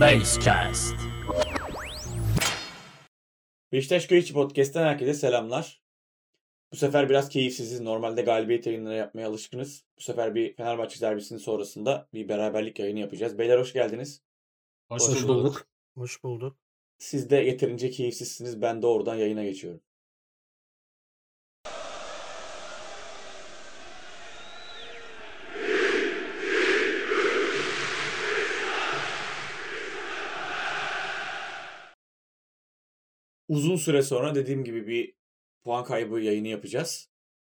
Basecast. 0.00 0.94
Beşiktaş 3.72 4.06
Göğüçü 4.06 4.34
Podcast'ten 4.34 4.82
herkese 4.82 5.14
selamlar. 5.14 5.82
Bu 6.72 6.76
sefer 6.76 7.08
biraz 7.08 7.28
keyifsiziz. 7.28 7.80
Normalde 7.80 8.22
galibiyet 8.22 8.66
yayınları 8.66 8.94
yapmaya 8.96 9.28
alışkınız. 9.28 9.84
Bu 9.98 10.00
sefer 10.02 10.34
bir 10.34 10.56
Fenerbahçe 10.56 11.00
derbisinin 11.00 11.38
sonrasında 11.38 12.08
bir 12.14 12.28
beraberlik 12.28 12.78
yayını 12.78 12.98
yapacağız. 12.98 13.38
Beyler 13.38 13.58
hoş 13.58 13.72
geldiniz. 13.72 14.22
Hoş, 14.88 15.02
Hoş 15.02 15.28
bulduk. 15.28 15.66
Hoş 15.94 16.24
bulduk. 16.24 16.56
Siz 16.98 17.30
de 17.30 17.36
yeterince 17.36 17.90
keyifsizsiniz. 17.90 18.62
Ben 18.62 18.82
de 18.82 18.86
oradan 18.86 19.14
yayına 19.14 19.44
geçiyorum. 19.44 19.80
Uzun 33.50 33.76
süre 33.76 34.02
sonra 34.02 34.34
dediğim 34.34 34.64
gibi 34.64 34.86
bir 34.86 35.14
puan 35.64 35.84
kaybı 35.84 36.20
yayını 36.20 36.48
yapacağız. 36.48 37.08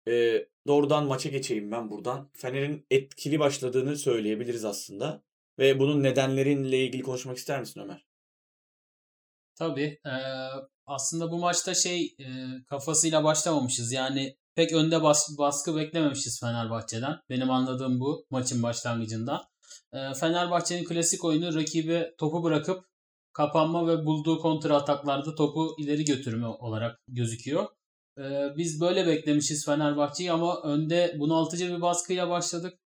Ee, 0.07 0.45
doğrudan 0.67 1.05
maça 1.05 1.29
geçeyim 1.29 1.71
ben 1.71 1.89
buradan. 1.89 2.29
Fener'in 2.33 2.85
etkili 2.91 3.39
başladığını 3.39 3.97
söyleyebiliriz 3.97 4.65
aslında. 4.65 5.23
Ve 5.59 5.79
bunun 5.79 6.03
nedenleriyle 6.03 6.85
ilgili 6.85 7.01
konuşmak 7.03 7.37
ister 7.37 7.59
misin 7.59 7.79
Ömer? 7.81 8.05
Tabii. 9.55 9.99
eee, 10.05 10.47
aslında 10.85 11.31
bu 11.31 11.37
maçta 11.39 11.73
şey 11.73 12.15
eee, 12.17 12.45
kafasıyla 12.69 13.23
başlamamışız. 13.23 13.91
Yani 13.91 14.37
pek 14.55 14.73
önde 14.73 14.95
bas- 15.03 15.37
baskı 15.37 15.75
beklememişiz 15.75 16.39
Fenerbahçe'den. 16.39 17.19
Benim 17.29 17.49
anladığım 17.51 17.99
bu 17.99 18.25
maçın 18.29 18.63
başlangıcında. 18.63 19.41
Eee, 19.93 20.13
Fenerbahçe'nin 20.19 20.83
klasik 20.85 21.23
oyunu 21.25 21.55
rakibe 21.55 22.15
topu 22.17 22.43
bırakıp 22.43 22.85
kapanma 23.33 23.87
ve 23.87 24.05
bulduğu 24.05 24.39
kontra 24.39 24.75
ataklarda 24.77 25.35
topu 25.35 25.75
ileri 25.79 26.05
götürme 26.05 26.47
olarak 26.47 26.99
gözüküyor. 27.07 27.67
Eee, 28.17 28.53
biz 28.57 28.81
böyle 28.81 29.07
beklemişiz 29.07 29.65
Fenerbahçe'yi 29.65 30.31
ama 30.31 30.61
önde 30.61 31.15
bunaltıcı 31.19 31.75
bir 31.75 31.81
baskıyla 31.81 32.29
başladık. 32.29 32.79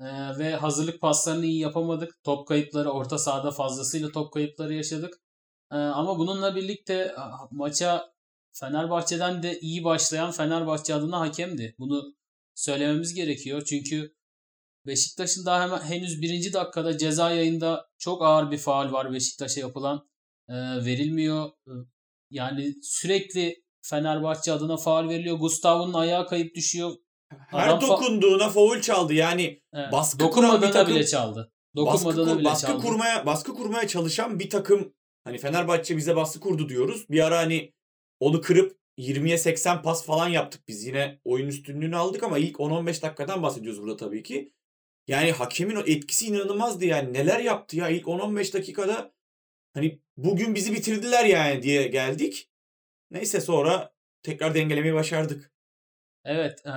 Eee, 0.00 0.38
ve 0.38 0.56
hazırlık 0.56 1.00
paslarını 1.00 1.46
iyi 1.46 1.60
yapamadık. 1.60 2.24
Top 2.24 2.48
kayıpları 2.48 2.90
orta 2.90 3.18
sahada 3.18 3.50
fazlasıyla 3.50 4.12
top 4.12 4.32
kayıpları 4.32 4.74
yaşadık. 4.74 5.14
Ee, 5.72 5.76
ama 5.76 6.18
bununla 6.18 6.56
birlikte 6.56 7.14
maça 7.50 8.14
Fenerbahçe'den 8.52 9.42
de 9.42 9.60
iyi 9.60 9.84
başlayan 9.84 10.30
Fenerbahçe 10.30 10.94
adına 10.94 11.20
hakemdi. 11.20 11.74
Bunu 11.78 12.14
söylememiz 12.54 13.14
gerekiyor. 13.14 13.62
Çünkü 13.66 14.13
Beşiktaş'ın 14.86 15.46
daha 15.46 15.62
hemen 15.62 15.80
henüz 15.80 16.22
birinci 16.22 16.52
dakikada 16.52 16.98
ceza 16.98 17.30
yayında 17.30 17.86
çok 17.98 18.22
ağır 18.22 18.50
bir 18.50 18.58
faul 18.58 18.92
var 18.92 19.12
Beşiktaş'a 19.12 19.60
yapılan. 19.60 20.08
Ee, 20.48 20.54
verilmiyor. 20.84 21.50
Ee, 21.66 21.70
Yani 22.30 22.74
sürekli 22.82 23.64
Fenerbahçe 23.82 24.52
adına 24.52 24.76
faul 24.76 25.08
veriliyor. 25.08 25.38
Gustavo'nun 25.38 25.94
ayağı 25.94 26.26
kayıp 26.26 26.54
düşüyor. 26.54 26.92
Her 27.48 27.68
Adam 27.68 27.80
dokunduğuna 27.80 28.48
faul 28.50 28.80
çaldı. 28.80 29.14
Yani 29.14 29.62
Evet. 29.72 29.92
Baskı 29.92 30.18
kuran 30.18 30.30
bir 30.30 30.36
Dokunmadığına 30.36 30.72
takım- 30.72 30.94
bile 30.94 31.06
çaldı. 31.06 31.52
baskı, 31.76 31.86
Dokunmadığına 31.86 32.32
kur- 32.32 32.38
bile 32.38 32.44
baskı 32.48 32.66
çaldı. 32.66 32.82
kurmaya 32.82 33.26
baskı 33.26 33.54
kurmaya 33.54 33.88
çalışan 33.88 34.38
bir 34.38 34.50
takım 34.50 34.94
hani 35.24 35.38
Fenerbahçe 35.38 35.96
bize 35.96 36.16
baskı 36.16 36.40
kurdu 36.40 36.68
diyoruz. 36.68 37.06
Bir 37.10 37.26
ara 37.26 37.38
hani 37.38 37.72
onu 38.20 38.40
kırıp 38.40 38.76
20'ye 38.98 39.38
80 39.38 39.82
pas 39.82 40.06
falan 40.06 40.28
yaptık 40.28 40.68
biz. 40.68 40.84
Yine 40.86 41.20
oyun 41.24 41.46
üstünlüğünü 41.48 41.96
aldık 41.96 42.22
ama 42.22 42.38
ilk 42.38 42.56
10-15 42.60 43.02
dakikadan 43.02 43.42
bahsediyoruz 43.42 43.82
burada 43.82 43.96
tabii 43.96 44.22
ki. 44.22 44.52
Yani 45.08 45.32
hakemin 45.32 45.76
o 45.76 45.80
etkisi 45.80 46.26
inanılmazdı 46.26 46.84
yani. 46.84 47.12
Neler 47.12 47.40
yaptı 47.40 47.76
ya 47.76 47.88
ilk 47.88 48.06
10-15 48.06 48.52
dakikada 48.52 49.12
hani 49.74 50.00
bugün 50.16 50.54
bizi 50.54 50.72
bitirdiler 50.72 51.24
yani 51.24 51.62
diye 51.62 51.88
geldik. 51.88 52.50
Neyse 53.10 53.40
sonra 53.40 53.92
tekrar 54.22 54.54
dengelemeyi 54.54 54.94
başardık. 54.94 55.52
Evet, 56.24 56.66
e, 56.66 56.72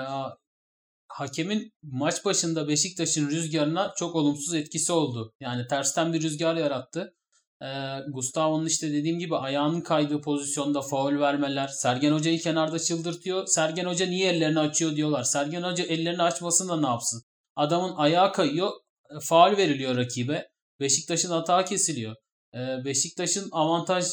hakemin 1.08 1.74
maç 1.82 2.26
başında 2.26 2.68
Beşiktaş'ın 2.68 3.30
rüzgarına 3.30 3.94
çok 3.98 4.16
olumsuz 4.16 4.54
etkisi 4.54 4.92
oldu. 4.92 5.34
Yani 5.40 5.68
tersten 5.68 6.14
bir 6.14 6.22
rüzgar 6.22 6.56
yarattı. 6.56 7.16
E, 7.62 7.68
Gustavo'nun 8.14 8.66
işte 8.66 8.94
dediğim 8.94 9.20
gibi 9.20 9.36
ayağının 9.36 9.82
kaydığı 9.82 10.22
pozisyonda 10.22 10.82
faul 10.82 11.20
vermeler. 11.20 11.68
Sergen 11.68 12.12
Hoca'yı 12.12 12.40
kenarda 12.40 12.80
çıldırtıyor. 12.80 13.48
Sergen 13.48 13.86
Hoca 13.86 14.06
niye 14.06 14.32
ellerini 14.32 14.60
açıyor 14.60 14.96
diyorlar. 14.96 15.24
Sergen 15.24 15.64
Hoca 15.64 15.84
ellerini 15.84 16.22
açmasın 16.22 16.70
da 16.70 16.82
ne 16.82 16.88
yapsın? 16.88 17.24
Adamın 17.58 17.96
ayağı 17.96 18.34
kayıyor. 18.34 18.72
e, 19.10 19.20
Faul 19.20 19.58
veriliyor 19.58 19.98
rakibe. 19.98 20.50
Beşiktaş'ın 20.80 21.30
hata 21.30 21.66
kesiliyor. 21.66 22.16
E, 22.54 22.86
Beşiktaş'ın 22.86 23.50
avantaj 23.52 24.06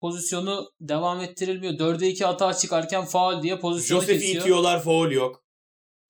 pozisyonu 0.00 0.72
devam 0.80 1.20
ettirilmiyor. 1.20 1.72
4'e 1.72 2.08
2 2.08 2.24
hata 2.24 2.54
çıkarken 2.54 3.04
faul 3.04 3.42
diye 3.42 3.58
pozisyonu 3.58 4.00
Josef'i 4.00 4.20
kesiyor. 4.20 4.42
itiyorlar 4.42 4.82
faul 4.82 5.10
yok. 5.10 5.44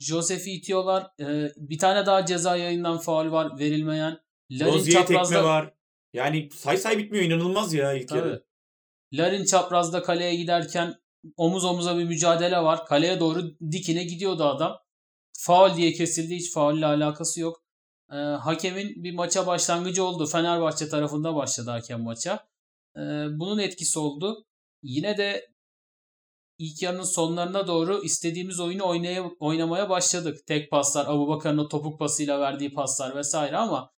Josef'i 0.00 0.50
itiyorlar. 0.50 1.06
Ee, 1.20 1.52
bir 1.56 1.78
tane 1.78 2.06
daha 2.06 2.26
ceza 2.26 2.56
yayından 2.56 2.98
faul 2.98 3.32
var 3.32 3.58
verilmeyen. 3.58 4.18
Larin 4.50 4.72
Rozier'e 4.72 4.98
tekme 5.00 5.14
çaprazda 5.14 5.44
var. 5.44 5.74
Yani 6.12 6.48
say 6.54 6.76
say 6.76 6.98
bitmiyor 6.98 7.24
inanılmaz 7.24 7.74
ya 7.74 7.92
ilk 7.92 8.08
Tabii. 8.08 8.18
yarı. 8.18 8.44
Larin 9.12 9.44
çaprazda 9.44 10.02
kaleye 10.02 10.34
giderken 10.36 10.94
omuz 11.36 11.64
omuza 11.64 11.98
bir 11.98 12.04
mücadele 12.04 12.56
var. 12.58 12.86
Kaleye 12.86 13.20
doğru 13.20 13.54
dikine 13.70 14.04
gidiyordu 14.04 14.44
adam. 14.44 14.78
Faul 15.46 15.76
diye 15.76 15.92
kesildi. 15.92 16.36
Hiç 16.36 16.52
faulle 16.52 16.86
alakası 16.86 17.40
yok. 17.40 17.62
Ee, 18.12 18.16
hakemin 18.16 19.04
bir 19.04 19.14
maça 19.14 19.46
başlangıcı 19.46 20.04
oldu. 20.04 20.26
Fenerbahçe 20.26 20.88
tarafında 20.88 21.34
başladı 21.34 21.70
hakem 21.70 22.02
maça. 22.02 22.48
Ee, 22.96 23.00
bunun 23.30 23.58
etkisi 23.58 23.98
oldu. 23.98 24.44
Yine 24.82 25.18
de 25.18 25.52
ilk 26.58 26.82
yarının 26.82 27.02
sonlarına 27.02 27.66
doğru 27.66 28.04
istediğimiz 28.04 28.60
oyunu 28.60 28.88
oynaya, 28.88 29.30
oynamaya 29.40 29.90
başladık. 29.90 30.46
Tek 30.46 30.70
paslar, 30.70 31.06
Abubakar'ın 31.06 31.58
o 31.58 31.68
topuk 31.68 31.98
pasıyla 31.98 32.40
verdiği 32.40 32.74
paslar 32.74 33.16
vesaire 33.16 33.56
ama 33.56 33.92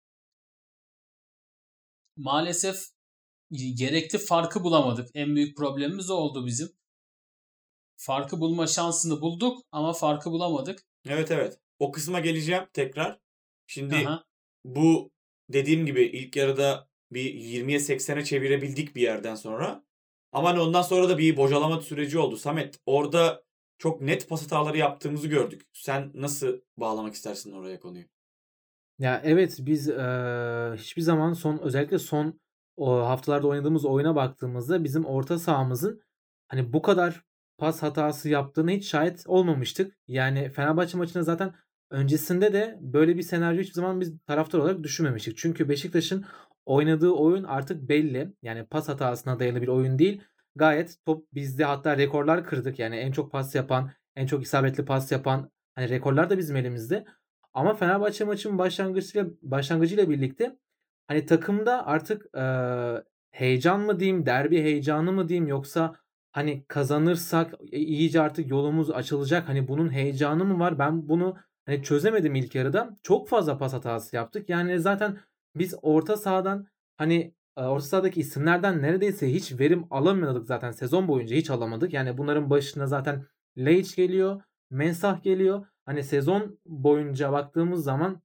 maalesef 2.16 2.84
gerekli 3.52 4.18
farkı 4.18 4.64
bulamadık. 4.64 5.10
En 5.14 5.36
büyük 5.36 5.56
problemimiz 5.56 6.10
o 6.10 6.14
oldu 6.14 6.46
bizim. 6.46 6.68
Farkı 7.96 8.40
bulma 8.40 8.66
şansını 8.66 9.20
bulduk 9.20 9.58
ama 9.72 9.92
farkı 9.92 10.30
bulamadık. 10.30 10.86
Evet 11.08 11.30
evet. 11.30 11.58
O 11.78 11.92
kısma 11.92 12.20
geleceğim 12.20 12.62
tekrar. 12.72 13.18
Şimdi 13.66 13.96
Aha. 13.96 14.24
bu 14.64 15.10
dediğim 15.48 15.86
gibi 15.86 16.02
ilk 16.02 16.36
yarıda 16.36 16.88
bir 17.12 17.34
20'ye 17.34 17.80
80'e 17.80 18.24
çevirebildik 18.24 18.96
bir 18.96 19.02
yerden 19.02 19.34
sonra. 19.34 19.84
Ama 20.32 20.50
hani 20.50 20.60
ondan 20.60 20.82
sonra 20.82 21.08
da 21.08 21.18
bir 21.18 21.36
bocalama 21.36 21.80
süreci 21.80 22.18
oldu. 22.18 22.36
Samet 22.36 22.78
orada 22.86 23.44
çok 23.78 24.00
net 24.00 24.28
pas 24.28 24.44
hataları 24.44 24.78
yaptığımızı 24.78 25.28
gördük. 25.28 25.62
Sen 25.72 26.10
nasıl 26.14 26.60
bağlamak 26.76 27.14
istersin 27.14 27.52
oraya 27.52 27.80
konuyu? 27.80 28.04
Ya 28.98 29.20
evet 29.24 29.56
biz 29.60 29.88
eee, 29.88 30.74
hiçbir 30.76 31.02
zaman 31.02 31.32
son 31.32 31.58
özellikle 31.58 31.98
son 31.98 32.40
o 32.76 32.96
haftalarda 32.96 33.46
oynadığımız 33.48 33.84
oyuna 33.84 34.16
baktığımızda 34.16 34.84
bizim 34.84 35.04
orta 35.04 35.38
sahamızın 35.38 36.02
hani 36.48 36.72
bu 36.72 36.82
kadar 36.82 37.24
pas 37.58 37.82
hatası 37.82 38.28
yaptığını 38.28 38.70
hiç 38.70 38.88
şahit 38.90 39.24
olmamıştık. 39.26 39.96
Yani 40.08 40.50
Fenerbahçe 40.50 40.98
maçında 40.98 41.22
zaten 41.22 41.54
öncesinde 41.90 42.52
de 42.52 42.78
böyle 42.80 43.16
bir 43.16 43.22
senaryo 43.22 43.60
hiçbir 43.60 43.74
zaman 43.74 44.00
biz 44.00 44.18
taraftar 44.26 44.58
olarak 44.58 44.82
düşünmemiştik. 44.82 45.36
Çünkü 45.38 45.68
Beşiktaş'ın 45.68 46.24
oynadığı 46.66 47.10
oyun 47.10 47.44
artık 47.44 47.88
belli. 47.88 48.32
Yani 48.42 48.64
pas 48.66 48.88
hatasına 48.88 49.38
dayalı 49.38 49.62
bir 49.62 49.68
oyun 49.68 49.98
değil. 49.98 50.22
Gayet 50.54 50.96
top 51.06 51.24
bizde 51.34 51.64
hatta 51.64 51.98
rekorlar 51.98 52.44
kırdık. 52.44 52.78
Yani 52.78 52.96
en 52.96 53.12
çok 53.12 53.32
pas 53.32 53.54
yapan, 53.54 53.90
en 54.16 54.26
çok 54.26 54.42
isabetli 54.42 54.84
pas 54.84 55.12
yapan 55.12 55.50
hani 55.74 55.88
rekorlar 55.88 56.30
da 56.30 56.38
bizim 56.38 56.56
elimizde. 56.56 57.04
Ama 57.54 57.74
Fenerbahçe 57.74 58.24
maçının 58.24 58.58
başlangıcıyla 58.58 59.30
başlangıcıyla 59.42 60.10
birlikte 60.10 60.56
hani 61.08 61.26
takımda 61.26 61.86
artık 61.86 62.26
eee, 62.36 63.04
heyecan 63.30 63.80
mı 63.80 64.00
diyeyim, 64.00 64.26
derbi 64.26 64.62
heyecanı 64.62 65.12
mı 65.12 65.28
diyeyim 65.28 65.47
yoksa 65.48 65.97
hani 66.36 66.65
kazanırsak 66.68 67.54
i- 67.72 67.77
iyice 67.84 68.21
artık 68.21 68.50
yolumuz 68.50 68.91
açılacak. 68.91 69.48
Hani 69.48 69.68
bunun 69.68 69.91
heyecanı 69.92 70.44
mı 70.44 70.59
var? 70.60 70.78
Ben 70.78 71.09
bunu 71.09 71.36
hani 71.66 71.83
çözemedim 71.83 72.34
ilk 72.34 72.54
yarıda. 72.54 72.97
Çok 73.03 73.28
fazla 73.28 73.59
pas 73.59 73.72
hatası 73.72 74.16
yaptık. 74.16 74.48
Yani 74.48 74.80
zaten 74.80 75.18
biz 75.56 75.74
orta 75.83 76.16
sahadan 76.16 76.66
hani 76.97 77.34
e, 77.56 77.62
orta 77.62 77.86
sahadaki 77.86 78.21
isimlerden 78.21 78.83
neredeyse 78.83 79.33
hiç 79.33 79.60
verim 79.60 79.86
alamıyorduk 79.91 80.47
zaten 80.47 80.71
sezon 80.71 81.09
boyunca 81.09 81.36
hiç 81.36 81.50
alamadık. 81.50 81.92
Yani 81.92 82.18
bunların 82.18 82.50
başına 82.50 82.86
zaten 82.86 83.27
Leic 83.59 83.97
geliyor, 83.97 84.42
Mensah 84.71 85.22
geliyor. 85.22 85.66
Hani 85.86 86.04
sezon 86.04 86.59
boyunca 86.66 87.33
baktığımız 87.33 87.84
zaman 87.84 88.22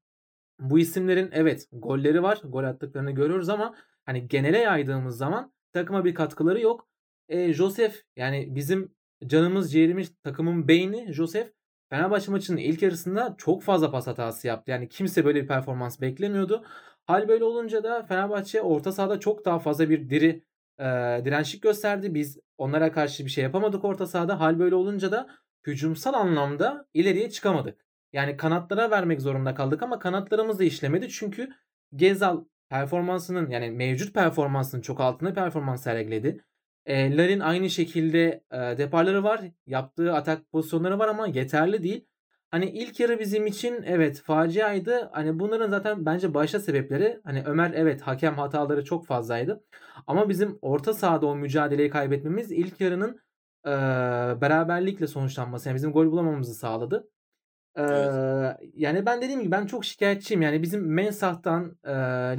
bu 0.60 0.80
isimlerin 0.80 1.30
evet 1.34 1.68
golleri 1.72 2.24
var. 2.24 2.42
Gol 2.44 2.64
attıklarını 2.64 3.12
görüyoruz 3.12 3.50
ama 3.50 3.76
hani 4.06 4.28
genele 4.28 4.58
yaydığımız 4.58 5.18
zaman 5.18 5.54
takıma 5.74 6.06
bir 6.06 6.16
katkıları 6.16 6.62
yok. 6.62 6.91
E, 7.32 7.54
Josef 7.54 8.04
yani 8.16 8.56
bizim 8.56 8.96
canımız 9.28 9.72
ciğerimiz 9.72 10.14
takımın 10.24 10.68
beyni 10.68 11.14
Josef 11.14 11.52
Fenerbahçe 11.90 12.32
maçının 12.32 12.58
ilk 12.58 12.82
yarısında 12.82 13.36
çok 13.38 13.64
fazla 13.64 13.92
pas 13.92 14.08
hatası 14.08 14.48
yaptı. 14.48 14.72
Yani 14.72 14.90
kimse 14.90 15.26
böyle 15.26 15.44
bir 15.44 15.48
performans 15.48 16.02
beklemiyordu. 16.02 16.66
Hal 17.06 17.28
böyle 17.28 17.44
olunca 17.44 17.84
da 17.84 18.04
Fenerbahçe 18.04 18.62
orta 18.62 18.92
sahada 18.92 19.20
çok 19.20 19.46
daha 19.46 19.60
fazla 19.60 19.90
bir 19.90 20.10
diri 20.10 20.44
e, 20.80 20.86
dirençlik 21.26 21.64
gösterdi. 21.64 22.14
Biz 22.14 22.40
onlara 22.58 22.92
karşı 22.92 23.26
bir 23.26 23.30
şey 23.30 23.44
yapamadık 23.44 23.86
orta 23.86 24.06
sahada. 24.08 24.40
Hal 24.40 24.60
böyle 24.60 24.76
olunca 24.76 25.12
da 25.12 25.30
hücumsal 25.68 26.14
anlamda 26.14 26.88
ileriye 26.94 27.30
çıkamadık. 27.30 27.86
Yani 28.14 28.38
kanatlara 28.38 28.92
vermek 28.92 29.22
zorunda 29.22 29.56
kaldık 29.56 29.84
ama 29.84 30.00
kanatlarımız 30.00 30.60
da 30.60 30.64
işlemedi. 30.64 31.10
Çünkü 31.10 31.50
Gezal 31.96 32.44
performansının 32.70 33.50
yani 33.50 33.72
mevcut 33.72 34.14
performansının 34.14 34.82
çok 34.82 35.00
altında 35.02 35.34
performans 35.34 35.84
sergiledi. 35.84 36.44
E, 36.86 37.18
Larin 37.18 37.40
aynı 37.40 37.70
şekilde 37.70 38.44
e, 38.52 38.58
deparları 38.58 39.24
var. 39.24 39.42
Yaptığı 39.68 40.14
atak 40.14 40.52
pozisyonları 40.52 41.00
var 41.00 41.08
ama 41.08 41.28
yeterli 41.28 41.84
değil. 41.84 42.08
Hani 42.52 42.66
ilk 42.70 43.00
yarı 43.00 43.20
bizim 43.20 43.48
için 43.48 43.84
evet 43.86 44.22
faciaydı. 44.22 45.10
Hani 45.14 45.40
bunların 45.40 45.70
zaten 45.70 46.06
bence 46.06 46.34
başta 46.34 46.60
sebepleri 46.60 47.20
hani 47.24 47.44
Ömer 47.46 47.72
evet 47.76 48.02
hakem 48.02 48.36
hataları 48.36 48.84
çok 48.86 49.06
fazlaydı. 49.06 49.64
Ama 50.08 50.30
bizim 50.30 50.60
orta 50.62 50.94
sahada 50.94 51.26
o 51.26 51.36
mücadeleyi 51.36 51.90
kaybetmemiz 51.90 52.52
ilk 52.52 52.82
yarının 52.82 53.20
e, 53.66 53.72
beraberlikle 54.42 55.08
sonuçlanması. 55.08 55.70
Yani 55.70 55.76
bizim 55.76 55.92
gol 55.92 56.06
bulamamızı 56.12 56.54
sağladı. 56.54 57.10
E, 57.76 57.82
Evet. 57.82 58.58
yani 58.74 59.06
ben 59.06 59.22
dediğim 59.22 59.42
gibi 59.42 59.52
ben 59.52 59.66
çok 59.66 59.86
şikayetçiyim. 59.86 60.42
Yani 60.42 60.62
bizim 60.62 60.94
Mensah'tan, 60.94 61.78
e, 61.84 61.92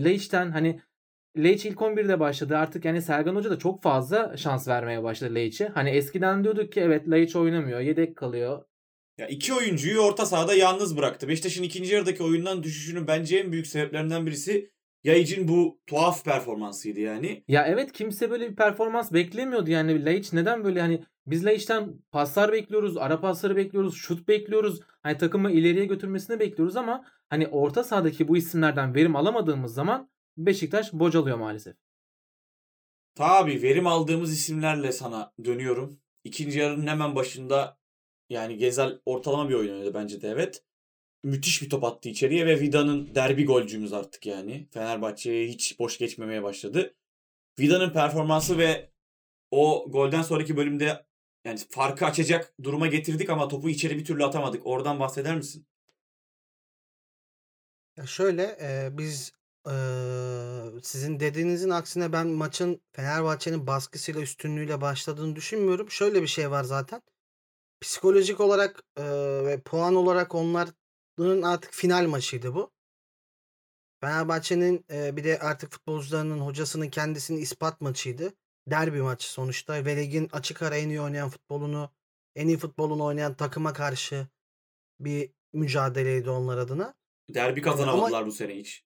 Leiç'ten 0.05 0.51
hani 0.51 0.81
Leic 1.37 1.69
ilk 1.69 1.79
11'de 1.79 2.21
başladı. 2.21 2.57
Artık 2.57 2.85
yani 2.85 3.03
Sergen 3.03 3.35
Hoca 3.35 3.51
da 3.51 3.59
çok 3.59 3.83
fazla 3.83 4.37
şans 4.37 4.69
vermeye 4.69 5.03
başladı 5.03 5.35
Leiç'e. 5.35 5.69
Hani 5.69 5.91
eskiden 5.91 6.45
diyorduk 6.45 6.73
ki 6.73 6.81
evet 6.81 7.11
Leic 7.11 7.39
oynamıyor, 7.39 7.81
yedek 7.81 8.17
kalıyor. 8.17 8.65
Ya 9.19 9.27
iki 9.27 9.55
oyuncuyu 9.55 10.01
orta 10.01 10.27
sahada 10.27 10.55
yalnız 10.55 10.97
bıraktı. 10.97 11.29
Beşiktaş'ın 11.29 11.63
ikinci 11.63 11.95
yarıdaki 11.95 12.23
oyundan 12.23 12.63
düşüşünün 12.63 13.07
bence 13.07 13.39
en 13.39 13.53
büyük 13.53 13.67
sebeplerinden 13.67 14.27
birisi 14.27 14.73
Yayıcı'nın 15.05 15.49
bu 15.49 15.81
tuhaf 15.87 16.25
performansıydı 16.25 17.01
yani. 17.01 17.45
Ya 17.49 17.67
evet 17.67 17.93
kimse 17.93 18.31
böyle 18.31 18.51
bir 18.51 18.57
performans 18.57 19.13
beklemiyordu 19.13 19.71
yani 19.71 20.05
Laiç 20.05 20.33
neden 20.33 20.65
böyle 20.65 20.81
hani 20.81 21.05
biz 21.27 21.45
Laiç'ten 21.45 21.95
paslar 22.13 22.53
bekliyoruz, 22.53 22.97
ara 22.97 23.21
pasları 23.21 23.57
bekliyoruz, 23.57 23.95
şut 23.95 24.29
bekliyoruz. 24.29 24.81
Hani 25.03 25.19
takımı 25.19 25.51
ileriye 25.51 25.85
götürmesini 25.85 26.41
bekliyoruz 26.41 26.77
ama 26.77 27.05
hani 27.31 27.49
orta 27.49 27.85
sahadaki 27.85 28.29
bu 28.29 28.37
isimlerden 28.37 28.95
verim 28.95 29.17
alamadığımız 29.17 29.75
zaman 29.75 30.12
Beşiktaş 30.37 30.93
bocalıyor 30.93 31.37
maalesef. 31.37 31.77
Tabii 33.15 33.63
verim 33.63 33.87
aldığımız 33.87 34.33
isimlerle 34.33 34.93
sana 34.93 35.33
dönüyorum. 35.45 36.01
İkinci 36.25 36.59
yarının 36.59 36.87
hemen 36.87 37.17
başında 37.17 37.79
yani 38.31 38.57
Gezel 38.57 39.01
ortalama 39.07 39.49
bir 39.49 39.55
oyun 39.55 39.73
oynadı 39.75 39.95
bence 39.95 40.23
de 40.23 40.29
evet. 40.29 40.65
Müthiş 41.25 41.63
bir 41.63 41.71
top 41.71 41.85
attı 41.85 42.09
içeriye 42.09 42.47
ve 42.47 42.61
Vida'nın 42.61 43.15
derbi 43.15 43.45
golcümüz 43.45 43.93
artık 43.93 44.27
yani. 44.27 44.69
Fenerbahçe'ye 44.71 45.49
hiç 45.49 45.79
boş 45.79 45.99
geçmemeye 45.99 46.43
başladı. 46.43 46.95
Vida'nın 47.59 47.91
performansı 47.93 48.59
ve 48.59 48.93
o 49.51 49.87
golden 49.89 50.23
sonraki 50.23 50.57
bölümde 50.57 51.07
yani 51.45 51.59
farkı 51.71 52.07
açacak 52.07 52.55
duruma 52.63 52.87
getirdik 52.87 53.31
ama 53.31 53.49
topu 53.49 53.69
içeri 53.69 53.99
bir 53.99 54.05
türlü 54.05 54.25
atamadık. 54.25 54.67
Oradan 54.67 55.01
bahseder 55.01 55.37
misin? 55.37 55.67
Ya 57.97 58.07
şöyle 58.07 58.43
e, 58.61 58.99
biz 58.99 59.33
e, 59.71 59.75
sizin 60.83 61.21
dediğinizin 61.21 61.71
aksine 61.71 62.13
ben 62.13 62.27
maçın 62.27 62.81
Fenerbahçe'nin 62.93 63.67
baskısıyla 63.67 64.21
üstünlüğüyle 64.21 64.81
başladığını 64.81 65.37
düşünmüyorum. 65.37 65.91
Şöyle 65.91 66.23
bir 66.23 66.27
şey 66.27 66.51
var 66.51 66.65
zaten. 66.65 67.03
Psikolojik 67.81 68.41
olarak 68.41 68.83
e, 68.97 69.05
ve 69.47 69.61
puan 69.61 69.95
olarak 69.95 70.35
onların 70.35 71.43
artık 71.43 71.73
final 71.73 72.07
maçıydı 72.07 72.55
bu. 72.55 72.71
Fenerbahçe'nin 74.01 74.85
e, 74.91 75.17
bir 75.17 75.25
de 75.25 75.39
artık 75.39 75.73
futbolcularının 75.73 76.39
hocasının 76.39 76.91
kendisinin 76.91 77.41
ispat 77.41 77.81
maçıydı. 77.81 78.33
Derbi 78.67 79.03
maçı 79.03 79.33
sonuçta. 79.33 79.85
Ve 79.85 79.97
ligin 79.97 80.29
açık 80.33 80.63
ara 80.63 80.77
en 80.77 80.89
iyi 80.89 81.01
oynayan 81.01 81.29
futbolunu, 81.29 81.91
en 82.37 82.49
iyi 82.49 82.59
futbolunu 82.59 83.05
oynayan 83.05 83.35
takıma 83.35 83.73
karşı 83.73 84.27
bir 85.01 85.31
mücadeleydi 85.53 86.31
onlar 86.31 86.59
adına. 86.59 86.95
Derbi 87.35 87.63
kazanamadılar 87.63 88.19
ama 88.19 88.27
bu 88.27 88.33
sene 88.33 88.57
hiç. 88.57 88.85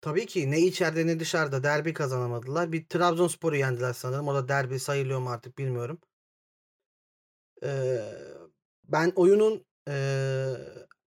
Tabii 0.00 0.26
ki 0.26 0.50
ne 0.50 0.60
içeride 0.60 1.06
ne 1.06 1.20
dışarıda 1.20 1.62
derbi 1.62 1.94
kazanamadılar. 1.94 2.72
Bir 2.72 2.86
Trabzonspor'u 2.88 3.56
yendiler 3.56 3.92
sanırım. 3.92 4.28
O 4.28 4.34
da 4.34 4.48
derbi 4.48 4.80
sayılıyor 4.80 5.20
mu 5.20 5.30
artık 5.30 5.58
bilmiyorum. 5.58 5.98
Ee, 7.62 8.00
ben 8.84 9.12
oyunun 9.16 9.66
ee, 9.88 10.54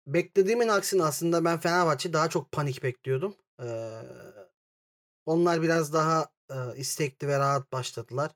beklediğimin 0.06 0.68
aksine 0.68 1.04
aslında 1.04 1.44
ben 1.44 1.60
Fenerbahçe 1.60 2.12
daha 2.12 2.28
çok 2.28 2.52
panik 2.52 2.82
bekliyordum. 2.82 3.36
Ee, 3.62 3.90
onlar 5.26 5.62
biraz 5.62 5.92
daha 5.92 6.28
ee, 6.50 6.54
istekli 6.76 7.28
ve 7.28 7.38
rahat 7.38 7.72
başladılar. 7.72 8.30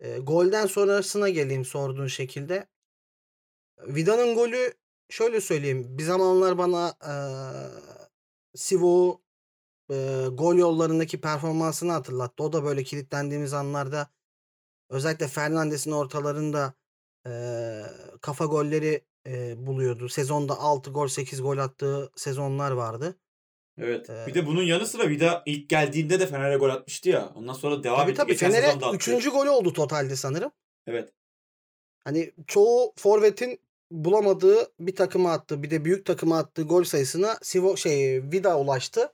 Ee, 0.00 0.18
golden 0.18 0.66
sonrasına 0.66 1.28
geleyim 1.28 1.64
sorduğun 1.64 2.06
şekilde. 2.06 2.66
Vida'nın 3.78 4.34
golü 4.34 4.74
şöyle 5.10 5.40
söyleyeyim. 5.40 5.98
Bir 5.98 6.02
zamanlar 6.02 6.58
bana 6.58 6.94
ee, 7.06 7.12
Sivo 8.54 9.21
ee, 9.90 10.26
gol 10.32 10.54
yollarındaki 10.56 11.20
performansını 11.20 11.92
hatırlattı. 11.92 12.42
O 12.42 12.52
da 12.52 12.64
böyle 12.64 12.84
kilitlendiğimiz 12.84 13.52
anlarda 13.52 14.08
özellikle 14.90 15.28
Fernandes'in 15.28 15.92
ortalarında 15.92 16.74
ee, 17.26 17.82
kafa 18.20 18.44
golleri 18.44 19.04
ee, 19.26 19.66
buluyordu. 19.66 20.08
Sezonda 20.08 20.58
6 20.58 20.90
gol 20.90 21.08
8 21.08 21.42
gol 21.42 21.58
attığı 21.58 22.12
sezonlar 22.16 22.70
vardı. 22.70 23.18
Evet. 23.78 24.10
Ee, 24.10 24.26
Bir 24.26 24.34
de 24.34 24.46
bunun 24.46 24.62
yanı 24.62 24.86
sıra 24.86 25.08
Vida 25.08 25.42
ilk 25.46 25.68
geldiğinde 25.68 26.20
de 26.20 26.26
Fener'e 26.26 26.56
gol 26.56 26.70
atmıştı 26.70 27.08
ya. 27.08 27.32
Ondan 27.34 27.52
sonra 27.52 27.84
devam 27.84 27.98
tabii 28.00 28.10
etti. 28.10 28.16
tabii 28.16 28.34
Fener'e 28.34 28.66
sezon 28.66 28.80
da 28.80 28.86
attı. 28.86 29.16
3. 29.16 29.28
golü 29.28 29.50
oldu 29.50 29.72
totalde 29.72 30.16
sanırım. 30.16 30.50
Evet. 30.86 31.12
Hani 32.04 32.32
çoğu 32.46 32.92
forvetin 32.96 33.60
bulamadığı 33.90 34.72
bir 34.80 34.96
takıma 34.96 35.32
attı. 35.32 35.62
Bir 35.62 35.70
de 35.70 35.84
büyük 35.84 36.06
takıma 36.06 36.38
attığı 36.38 36.62
gol 36.62 36.84
sayısına 36.84 37.38
Sivo 37.42 37.76
şey 37.76 38.22
Vida 38.22 38.58
ulaştı. 38.58 39.12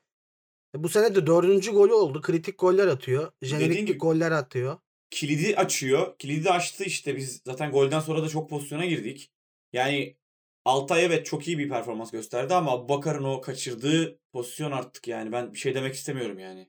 E, 0.75 0.83
Bu 0.83 0.89
sene 0.89 1.15
de 1.15 1.27
dördüncü 1.27 1.73
golü 1.73 1.93
oldu. 1.93 2.21
Kritik 2.21 2.59
goller 2.59 2.87
atıyor. 2.87 3.33
Jeneriklik 3.43 3.87
gibi 3.87 3.99
goller 3.99 4.33
atıyor. 4.33 4.79
kilidi 5.11 5.57
açıyor. 5.57 6.19
Kilidi 6.19 6.51
açtı 6.51 6.85
işte. 6.85 7.17
Biz 7.17 7.43
zaten 7.47 7.71
golden 7.73 8.01
sonra 8.01 8.23
da 8.23 8.29
çok 8.29 8.51
pozisyona 8.51 8.87
girdik. 8.87 9.33
Yani 9.73 10.17
Altay 10.65 11.05
evet 11.05 11.27
çok 11.27 11.49
iyi 11.49 11.59
bir 11.59 11.69
performans 11.69 12.11
gösterdi 12.11 12.55
ama 12.55 12.73
Abubakar'ın 12.73 13.25
o 13.25 13.41
kaçırdığı 13.41 14.19
pozisyon 14.33 14.73
artık 14.73 15.09
yani. 15.09 15.33
Ben 15.33 15.55
bir 15.55 15.59
şey 15.59 15.75
demek 15.75 15.95
istemiyorum 15.95 16.39
yani. 16.39 16.69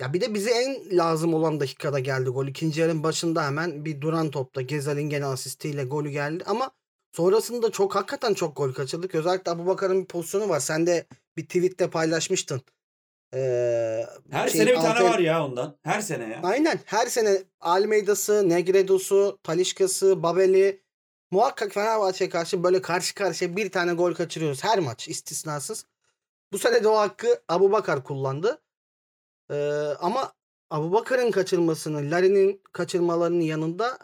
Ya 0.00 0.12
bir 0.12 0.20
de 0.20 0.34
bize 0.34 0.50
en 0.50 0.96
lazım 0.98 1.34
olan 1.34 1.60
dakikada 1.60 1.98
geldi 1.98 2.30
gol. 2.30 2.46
İkinci 2.46 2.80
yarının 2.80 3.02
başında 3.02 3.46
hemen 3.46 3.84
bir 3.84 4.00
duran 4.00 4.30
topta 4.30 4.62
Gezal'in 4.62 5.02
gene 5.10 5.24
asistiyle 5.24 5.84
golü 5.84 6.10
geldi. 6.10 6.44
Ama 6.46 6.70
sonrasında 7.22 7.70
çok 7.70 7.94
hakikaten 7.94 8.34
çok 8.34 8.56
gol 8.56 8.72
kaçırdık. 8.72 9.14
Özellikle 9.14 9.50
Abubakar'ın 9.50 10.00
bir 10.02 10.06
pozisyonu 10.06 10.48
var. 10.48 10.60
Sen 10.60 10.86
de 10.86 11.06
bir 11.36 11.42
tweette 11.46 11.90
paylaşmıştın. 11.90 12.60
Ee, 13.34 14.06
Her 14.30 14.48
şeyin 14.48 14.64
sene 14.64 14.76
bir 14.76 14.80
tane 14.82 14.98
Altay- 14.98 15.10
var 15.10 15.18
ya 15.18 15.44
ondan. 15.44 15.76
Her 15.82 16.00
sene 16.00 16.28
ya. 16.28 16.40
Aynen 16.42 16.80
her 16.84 17.06
sene 17.06 17.42
Almeida'sı, 17.60 18.48
Negredo'su, 18.48 19.38
Talişka'sı, 19.42 20.22
Babel'i 20.22 20.82
muhakkak 21.30 21.72
Fenerbahçe'ye 21.72 22.30
karşı 22.30 22.62
böyle 22.62 22.82
karşı 22.82 23.14
karşıya 23.14 23.56
bir 23.56 23.70
tane 23.72 23.92
gol 23.92 24.14
kaçırıyoruz. 24.14 24.64
Her 24.64 24.78
maç 24.78 25.08
istisnasız. 25.08 25.84
Bu 26.52 26.58
sene 26.58 26.84
de 26.84 26.88
o 26.88 26.96
hakkı 26.98 27.42
Abubakar 27.48 28.04
kullandı. 28.04 28.62
Ee, 29.50 29.54
ama 30.00 30.32
Abubakar'ın 30.70 31.30
kaçırmasını, 31.30 32.10
Larin'in 32.10 32.62
kaçırmalarının 32.72 33.40
yanında 33.40 33.98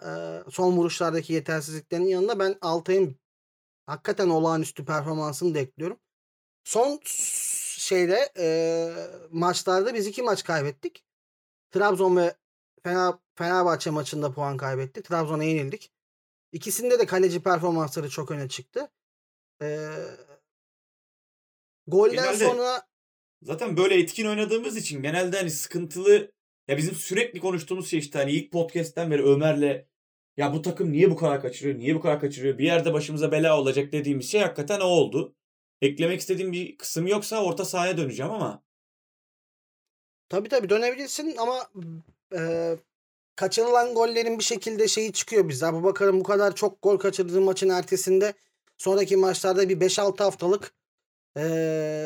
e, 0.46 0.50
son 0.50 0.76
vuruşlardaki 0.76 1.32
yetersizliklerin 1.32 2.06
yanında 2.06 2.38
ben 2.38 2.58
Altay'ın 2.60 3.16
hakikaten 3.86 4.28
olağanüstü 4.28 4.84
performansını 4.84 5.54
da 5.54 5.58
ekliyorum. 5.58 5.98
Son 6.64 7.00
şeyde 7.78 8.32
e, 8.38 8.46
maçlarda 9.30 9.94
biz 9.94 10.06
iki 10.06 10.22
maç 10.22 10.44
kaybettik. 10.44 11.04
Trabzon 11.70 12.16
ve 12.16 12.34
Fener, 12.82 13.14
Fenerbahçe 13.34 13.90
maçında 13.90 14.32
puan 14.32 14.56
kaybettik. 14.56 15.04
Trabzon'a 15.04 15.44
yenildik. 15.44 15.92
İkisinde 16.52 16.98
de 16.98 17.06
kaleci 17.06 17.42
performansları 17.42 18.08
çok 18.10 18.30
öne 18.30 18.48
çıktı. 18.48 18.90
Ee, 19.62 19.88
golden 21.86 22.14
Genelde- 22.14 22.46
sonra 22.46 22.86
Zaten 23.42 23.76
böyle 23.76 23.94
etkin 24.00 24.26
oynadığımız 24.26 24.76
için 24.76 25.02
genelde 25.02 25.36
hani 25.36 25.50
sıkıntılı 25.50 26.32
ya 26.68 26.76
bizim 26.76 26.94
sürekli 26.94 27.40
konuştuğumuz 27.40 27.90
şey 27.90 27.98
işte 27.98 28.18
hani 28.18 28.32
ilk 28.32 28.52
podcast'ten 28.52 29.10
beri 29.10 29.22
Ömer'le 29.22 29.86
ya 30.36 30.52
bu 30.54 30.62
takım 30.62 30.92
niye 30.92 31.10
bu 31.10 31.16
kadar 31.16 31.42
kaçırıyor? 31.42 31.78
Niye 31.78 31.94
bu 31.94 32.00
kadar 32.00 32.20
kaçırıyor? 32.20 32.58
Bir 32.58 32.64
yerde 32.64 32.92
başımıza 32.92 33.32
bela 33.32 33.60
olacak 33.60 33.92
dediğimiz 33.92 34.30
şey 34.30 34.40
hakikaten 34.40 34.80
o 34.80 34.84
oldu. 34.84 35.36
Eklemek 35.82 36.20
istediğim 36.20 36.52
bir 36.52 36.78
kısım 36.78 37.06
yoksa 37.06 37.44
orta 37.44 37.64
sahaya 37.64 37.96
döneceğim 37.96 38.32
ama 38.32 38.64
tabii 40.28 40.48
tabii 40.48 40.68
dönebilirsin 40.68 41.36
ama 41.36 41.70
e, 42.36 42.72
kaçırılan 43.36 43.94
gollerin 43.94 44.38
bir 44.38 44.44
şekilde 44.44 44.88
şeyi 44.88 45.12
çıkıyor 45.12 45.48
bizde. 45.48 45.66
Abubakar'ın 45.66 46.20
bu 46.20 46.24
kadar 46.24 46.54
çok 46.54 46.82
gol 46.82 46.98
kaçırdığı 46.98 47.40
maçın 47.40 47.68
ertesinde 47.68 48.34
sonraki 48.78 49.16
maçlarda 49.16 49.68
bir 49.68 49.80
5-6 49.80 50.22
haftalık 50.22 50.74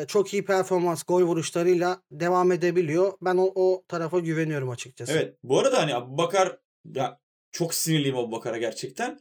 çok 0.07 0.33
iyi 0.33 0.45
performans, 0.45 1.03
gol 1.03 1.21
vuruşlarıyla 1.21 2.01
devam 2.11 2.51
edebiliyor. 2.51 3.13
Ben 3.21 3.37
o, 3.37 3.51
o 3.55 3.83
tarafa 3.87 4.19
güveniyorum 4.19 4.69
açıkçası. 4.69 5.11
Evet. 5.11 5.35
Bu 5.43 5.59
arada 5.59 5.81
hani 5.81 5.95
Abubakar 5.95 6.57
ya 6.95 7.19
çok 7.51 7.73
sinirliyim 7.73 8.17
Abubakar'a 8.17 8.57
gerçekten. 8.57 9.19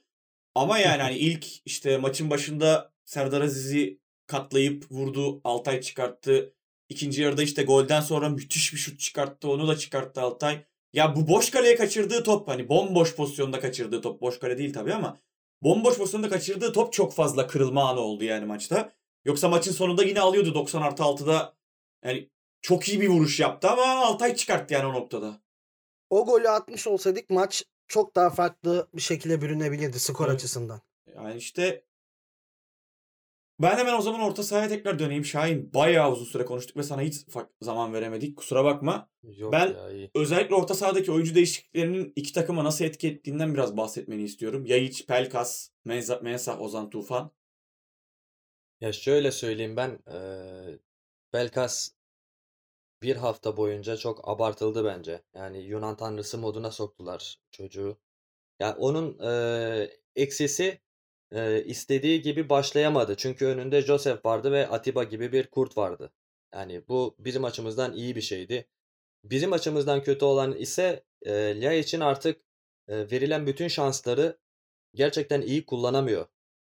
Ama 0.55 0.79
yani 0.79 1.03
hani 1.03 1.19
ilk 1.19 1.47
işte 1.67 1.99
maçın 1.99 2.31
başında 2.31 2.93
Serdar 3.05 3.41
Aziz'i 3.41 4.01
katlayıp 4.27 4.91
vurdu. 4.91 5.41
Altay 5.45 5.81
çıkarttı. 5.81 6.55
İkinci 6.89 7.23
yarıda 7.23 7.43
işte 7.43 7.63
golden 7.63 8.01
sonra 8.01 8.29
müthiş 8.29 8.73
bir 8.73 8.79
şut 8.79 9.01
çıkarttı. 9.01 9.49
Onu 9.51 9.69
da 9.69 9.77
çıkarttı 9.77 10.21
Altay. 10.21 10.65
Ya 10.93 11.17
bu 11.17 11.29
boş 11.29 11.51
kaleye 11.51 11.77
kaçırdığı 11.77 12.23
top 12.23 12.49
hani 12.49 12.69
bomboş 12.69 13.17
pozisyonda 13.17 13.61
kaçırdığı 13.61 14.01
top. 14.01 14.21
Boş 14.21 14.39
kale 14.39 14.59
değil 14.59 14.73
tabii 14.73 14.95
ama 14.95 15.19
bomboş 15.63 15.97
pozisyonda 15.97 16.29
kaçırdığı 16.29 16.73
top 16.73 16.93
çok 16.93 17.15
fazla 17.15 17.47
kırılma 17.47 17.89
anı 17.91 18.01
oldu 18.01 18.25
yani 18.25 18.47
maçta. 18.47 18.93
Yoksa 19.29 19.49
maçın 19.49 19.73
sonunda 19.73 20.03
yine 20.05 20.21
alıyordu 20.21 20.55
90 20.55 20.83
artı 20.83 21.03
6'da. 21.03 21.55
Yani 22.05 22.31
çok 22.61 22.89
iyi 22.89 23.01
bir 23.01 23.09
vuruş 23.09 23.41
yaptı 23.41 23.69
ama 23.71 23.83
Altay 23.83 24.35
çıkarttı 24.35 24.75
yani 24.75 24.87
o 24.87 24.93
noktada. 24.93 25.41
O 26.11 26.27
golü 26.27 26.49
atmış 26.49 26.87
olsaydık 26.87 27.31
maç 27.31 27.65
çok 27.89 28.17
daha 28.17 28.31
farklı 28.31 28.89
bir 28.95 29.01
şekilde 29.01 29.41
bürünebilirdi 29.43 30.01
skor 30.01 30.27
Evet. 30.27 30.35
açısından. 30.35 30.81
Yani 31.15 31.37
işte 31.37 31.85
ben 33.61 33.77
hemen 33.77 33.95
o 33.99 34.01
zaman 34.01 34.21
orta 34.21 34.43
sahaya 34.43 34.69
tekrar 34.69 34.99
döneyim. 34.99 35.25
Şahin 35.25 35.75
bayağı 35.75 36.13
uzun 36.13 36.25
süre 36.25 36.45
konuştuk 36.45 36.77
ve 36.77 36.83
sana 36.83 37.03
hiç 37.03 37.15
zaman 37.63 37.93
veremedik. 37.95 38.37
Kusura 38.37 38.65
bakma. 38.65 39.11
Yok 39.23 39.53
Ben- 39.53 39.67
ya. 39.99 40.09
Özellikle 40.15 40.55
orta 40.55 40.75
sahadaki 40.75 41.13
oyuncu 41.13 41.35
değişikliklerinin 41.35 42.13
iki 42.17 42.33
takıma 42.33 42.65
nasıl 42.65 42.85
etki 42.85 43.09
ettiğinden 43.09 43.55
biraz 43.55 43.77
bahsetmeni 43.77 44.23
istiyorum. 44.23 44.67
Yayiç, 44.67 45.07
Pelkas, 45.07 45.71
Menza- 45.87 46.23
Mensah, 46.23 46.61
Ozan 46.61 46.91
Tufan. 46.91 47.31
Ya 48.81 48.93
şöyle 48.93 49.31
söyleyeyim 49.33 49.77
ben 49.77 49.99
eee 50.09 50.79
Belkas 51.33 51.93
bir 53.03 53.17
hafta 53.17 53.57
boyunca 53.57 53.97
çok 53.97 54.29
abartıldı 54.29 54.85
bence. 54.85 55.23
Yani 55.35 55.59
Yunan 55.59 55.97
tanrısı 55.97 56.39
moduna 56.39 56.71
soktular 56.71 57.41
çocuğu. 57.51 57.99
Ya 58.61 58.77
onun 58.79 59.19
eee 59.21 60.01
eksisi 60.17 60.81
eee, 61.35 61.65
istediği 61.67 62.23
gibi 62.23 62.49
başlayamadı. 62.51 63.17
Çünkü 63.17 63.47
önünde 63.47 63.83
Joseph 63.83 64.27
vardı 64.27 64.53
ve 64.53 64.69
Atiba 64.69 65.05
gibi 65.05 65.33
bir 65.33 65.49
kurt 65.51 65.79
vardı. 65.79 66.13
Yani 66.55 66.89
bu 66.89 67.17
bizim 67.19 67.45
açımızdan 67.45 67.95
iyi 67.95 68.17
bir 68.17 68.21
şeydi. 68.23 68.69
Bizim 69.25 69.53
açımızdan 69.53 70.03
kötü 70.03 70.27
olan 70.27 70.53
ise 70.57 71.05
eee 71.27 71.63
Lia 71.63 71.73
için 71.75 72.01
artık 72.01 72.43
eee, 72.89 73.13
verilen 73.13 73.47
bütün 73.47 73.69
şansları 73.69 74.39
gerçekten 74.95 75.43
iyi 75.43 75.67
kullanamıyor. 75.67 76.27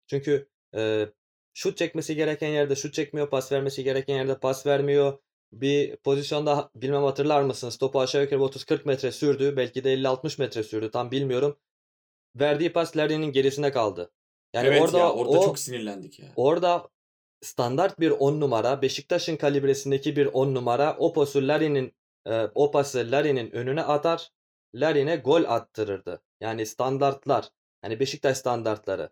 Çünkü 0.06 0.48
eee 0.74 1.12
şut 1.54 1.78
çekmesi 1.78 2.16
gereken 2.16 2.48
yerde 2.48 2.76
şut 2.76 2.94
çekmiyor, 2.94 3.30
pas 3.30 3.52
vermesi 3.52 3.84
gereken 3.84 4.14
yerde 4.14 4.38
pas 4.38 4.66
vermiyor. 4.66 5.18
Bir 5.52 5.96
pozisyonda 5.96 6.70
bilmem 6.74 7.02
hatırlar 7.02 7.42
mısınız? 7.42 7.78
Topu 7.78 8.00
aşağı 8.00 8.22
yukarı 8.22 8.40
30-40 8.40 8.80
metre 8.84 9.12
sürdü. 9.12 9.56
Belki 9.56 9.84
de 9.84 9.94
50-60 9.94 10.40
metre 10.40 10.62
sürdü. 10.62 10.90
Tam 10.90 11.10
bilmiyorum. 11.10 11.56
Verdiği 12.36 12.72
pas 12.72 12.96
Larry'nin 12.96 13.32
gerisine 13.32 13.72
kaldı. 13.72 14.10
Yani 14.52 14.68
evet 14.68 14.82
orada 14.82 14.98
ya 14.98 15.12
orada 15.12 15.38
o 15.38 15.44
çok 15.44 15.58
sinirlendik 15.58 16.18
ya. 16.18 16.26
orada 16.36 16.88
standart 17.42 18.00
bir 18.00 18.10
10 18.10 18.40
numara, 18.40 18.82
Beşiktaş'ın 18.82 19.36
kalibresindeki 19.36 20.16
bir 20.16 20.26
10 20.26 20.54
numara 20.54 20.96
o 20.98 21.12
pası 21.12 21.48
Larry'nin 21.48 21.92
e, 22.26 22.48
o 22.54 22.70
pası 22.70 23.08
Larry'nin 23.10 23.50
önüne 23.50 23.82
atar. 23.82 24.30
Larry'ne 24.74 25.16
gol 25.16 25.44
attırırdı. 25.44 26.22
Yani 26.40 26.66
standartlar. 26.66 27.48
Hani 27.82 28.00
Beşiktaş 28.00 28.38
standartları. 28.38 29.10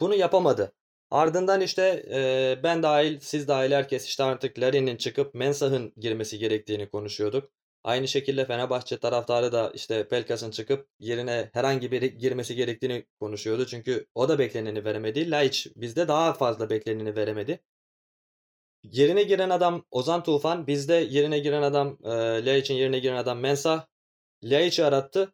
Bunu 0.00 0.14
yapamadı. 0.14 0.72
Ardından 1.10 1.60
işte 1.60 2.04
e, 2.10 2.62
ben 2.62 2.82
dahil, 2.82 3.20
siz 3.20 3.48
dahil 3.48 3.72
herkes 3.72 4.06
işte 4.06 4.24
artık 4.24 4.58
Larin'in 4.58 4.96
çıkıp 4.96 5.34
Mensah'ın 5.34 5.92
girmesi 5.96 6.38
gerektiğini 6.38 6.88
konuşuyorduk. 6.90 7.50
Aynı 7.84 8.08
şekilde 8.08 8.44
Fenerbahçe 8.46 8.98
taraftarı 8.98 9.52
da 9.52 9.70
işte 9.74 10.08
Pelkas'ın 10.08 10.50
çıkıp 10.50 10.88
yerine 10.98 11.50
herhangi 11.52 11.92
biri 11.92 12.18
girmesi 12.18 12.54
gerektiğini 12.54 13.06
konuşuyordu. 13.20 13.66
Çünkü 13.66 14.06
o 14.14 14.28
da 14.28 14.38
bekleneni 14.38 14.84
veremedi. 14.84 15.30
Laiç 15.30 15.66
bizde 15.76 16.08
daha 16.08 16.32
fazla 16.32 16.70
bekleneni 16.70 17.16
veremedi. 17.16 17.60
Yerine 18.82 19.22
giren 19.22 19.50
adam 19.50 19.84
Ozan 19.90 20.22
Tufan, 20.22 20.66
bizde 20.66 20.94
yerine 20.94 21.38
giren 21.38 21.62
adam 21.62 21.98
e, 22.04 22.08
Laiç'in 22.46 22.74
yerine 22.74 22.98
giren 22.98 23.16
adam 23.16 23.38
Mensah. 23.40 23.86
Laiç'i 24.42 24.84
arattı. 24.84 25.32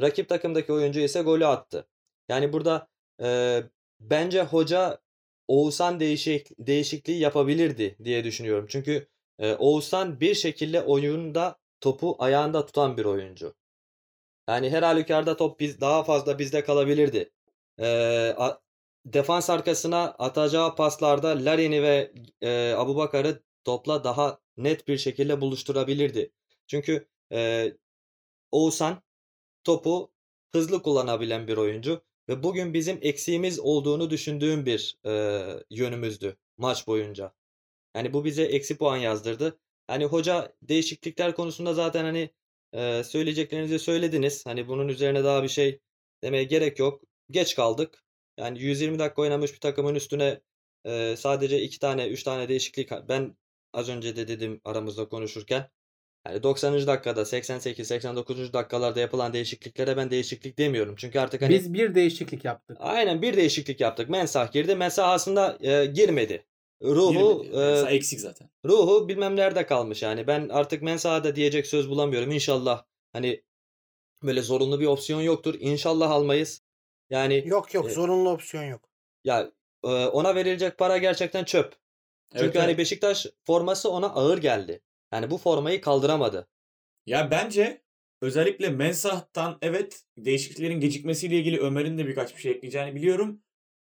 Rakip 0.00 0.28
takımdaki 0.28 0.72
oyuncu 0.72 1.00
ise 1.00 1.22
golü 1.22 1.46
attı. 1.46 1.88
Yani 2.28 2.52
burada 2.52 2.88
e, 3.22 3.62
bence 4.00 4.42
hoca 4.42 5.00
Oğuzhan 5.48 6.00
değişik, 6.00 6.50
değişikliği 6.58 7.18
yapabilirdi 7.20 7.96
diye 8.04 8.24
düşünüyorum. 8.24 8.66
Çünkü 8.68 9.08
e, 9.38 9.54
Oğuzhan 9.54 10.20
bir 10.20 10.34
şekilde 10.34 10.82
oyunda 10.82 11.58
topu 11.80 12.16
ayağında 12.18 12.66
tutan 12.66 12.96
bir 12.96 13.04
oyuncu. 13.04 13.54
Yani 14.48 14.70
her 14.70 14.82
halükarda 14.82 15.36
top 15.36 15.60
biz 15.60 15.80
daha 15.80 16.04
fazla 16.04 16.38
bizde 16.38 16.64
kalabilirdi. 16.64 17.30
E, 17.78 17.86
a- 18.38 18.60
defans 19.06 19.50
arkasına 19.50 20.04
atacağı 20.18 20.76
paslarda 20.76 21.28
Larin'i 21.44 21.82
ve 21.82 22.12
e, 22.40 22.72
Abubakar'ı 22.72 23.42
topla 23.64 24.04
daha 24.04 24.40
net 24.56 24.88
bir 24.88 24.98
şekilde 24.98 25.40
buluşturabilirdi. 25.40 26.32
Çünkü 26.66 27.08
e, 27.32 27.72
Oğuzhan 28.52 29.02
topu 29.64 30.12
hızlı 30.52 30.82
kullanabilen 30.82 31.48
bir 31.48 31.56
oyuncu 31.56 32.02
ve 32.30 32.42
bugün 32.42 32.74
bizim 32.74 32.98
eksiğimiz 33.02 33.60
olduğunu 33.60 34.10
düşündüğüm 34.10 34.66
bir 34.66 34.98
e, 35.06 35.12
yönümüzdü 35.70 36.36
maç 36.56 36.86
boyunca. 36.86 37.32
Yani 37.96 38.12
bu 38.12 38.24
bize 38.24 38.42
eksi 38.44 38.78
puan 38.78 38.96
yazdırdı. 38.96 39.60
Hani 39.86 40.04
hoca 40.04 40.54
değişiklikler 40.62 41.34
konusunda 41.34 41.74
zaten 41.74 42.04
hani 42.04 42.30
e, 42.72 43.04
söyleyeceklerinizi 43.04 43.78
söylediniz. 43.78 44.46
Hani 44.46 44.68
bunun 44.68 44.88
üzerine 44.88 45.24
daha 45.24 45.42
bir 45.42 45.48
şey 45.48 45.80
demeye 46.24 46.44
gerek 46.44 46.78
yok. 46.78 47.02
Geç 47.30 47.54
kaldık. 47.54 48.04
Yani 48.38 48.62
120 48.62 48.98
dakika 48.98 49.22
oynamış 49.22 49.54
bir 49.54 49.60
takımın 49.60 49.94
üstüne 49.94 50.40
e, 50.84 51.16
sadece 51.16 51.62
2 51.62 51.78
tane 51.78 52.08
3 52.08 52.22
tane 52.22 52.48
değişiklik 52.48 52.90
ben 53.08 53.36
az 53.72 53.88
önce 53.88 54.16
de 54.16 54.28
dedim 54.28 54.60
aramızda 54.64 55.08
konuşurken. 55.08 55.70
Yani 56.26 56.42
90. 56.42 56.86
dakikada 56.86 57.20
88-89. 57.22 58.52
dakikalarda 58.52 59.00
yapılan 59.00 59.32
değişikliklere 59.32 59.96
ben 59.96 60.10
değişiklik 60.10 60.58
demiyorum. 60.58 60.94
Çünkü 60.98 61.18
artık 61.20 61.42
hani 61.42 61.54
Biz 61.54 61.72
bir 61.74 61.94
değişiklik 61.94 62.44
yaptık. 62.44 62.76
aynen 62.80 63.22
bir 63.22 63.36
değişiklik 63.36 63.80
yaptık. 63.80 64.08
Mensah 64.08 64.52
girdi. 64.52 64.74
Mensah 64.74 65.08
aslında 65.08 65.58
e, 65.60 65.86
girmedi. 65.86 66.44
Ruhu 66.82 67.42
Girmedi. 67.42 67.90
e, 67.90 67.94
eksik 67.94 68.20
zaten. 68.20 68.50
ruhu 68.64 69.08
bilmem 69.08 69.36
nerede 69.36 69.66
kalmış 69.66 70.02
yani. 70.02 70.26
Ben 70.26 70.48
artık 70.48 70.82
Mensah'a 70.82 71.24
da 71.24 71.36
diyecek 71.36 71.66
söz 71.66 71.90
bulamıyorum. 71.90 72.30
İnşallah 72.30 72.84
hani 73.12 73.42
böyle 74.22 74.42
zorunlu 74.42 74.80
bir 74.80 74.86
opsiyon 74.86 75.20
yoktur. 75.20 75.54
İnşallah 75.60 76.10
almayız. 76.10 76.62
Yani 77.10 77.42
Yok 77.46 77.74
yok 77.74 77.86
E, 77.90 77.92
zorunlu 77.92 78.30
opsiyon 78.30 78.64
yok. 78.64 78.88
ya 79.24 79.50
e, 79.84 79.88
ona 79.88 80.34
verilecek 80.34 80.78
para 80.78 80.98
gerçekten 80.98 81.44
çöp. 81.44 81.72
Çünkü 82.32 82.44
Evet, 82.44 82.56
hani 82.56 82.64
evet. 82.66 82.78
Beşiktaş 82.78 83.26
forması 83.46 83.90
ona 83.90 84.06
ağır 84.06 84.38
geldi. 84.38 84.80
Yani 85.12 85.30
bu 85.30 85.38
formayı 85.38 85.80
kaldıramadı. 85.80 86.48
Ya 87.06 87.30
bence 87.30 87.82
özellikle 88.22 88.70
Mensah'tan 88.70 89.58
evet 89.62 90.04
değişikliklerin 90.18 90.80
gecikmesiyle 90.80 91.36
ilgili 91.36 91.60
Ömer'in 91.60 91.98
de 91.98 92.06
birkaç 92.06 92.36
bir 92.36 92.40
şey 92.40 92.52
ekleyeceğini 92.52 92.94
biliyorum. 92.94 93.42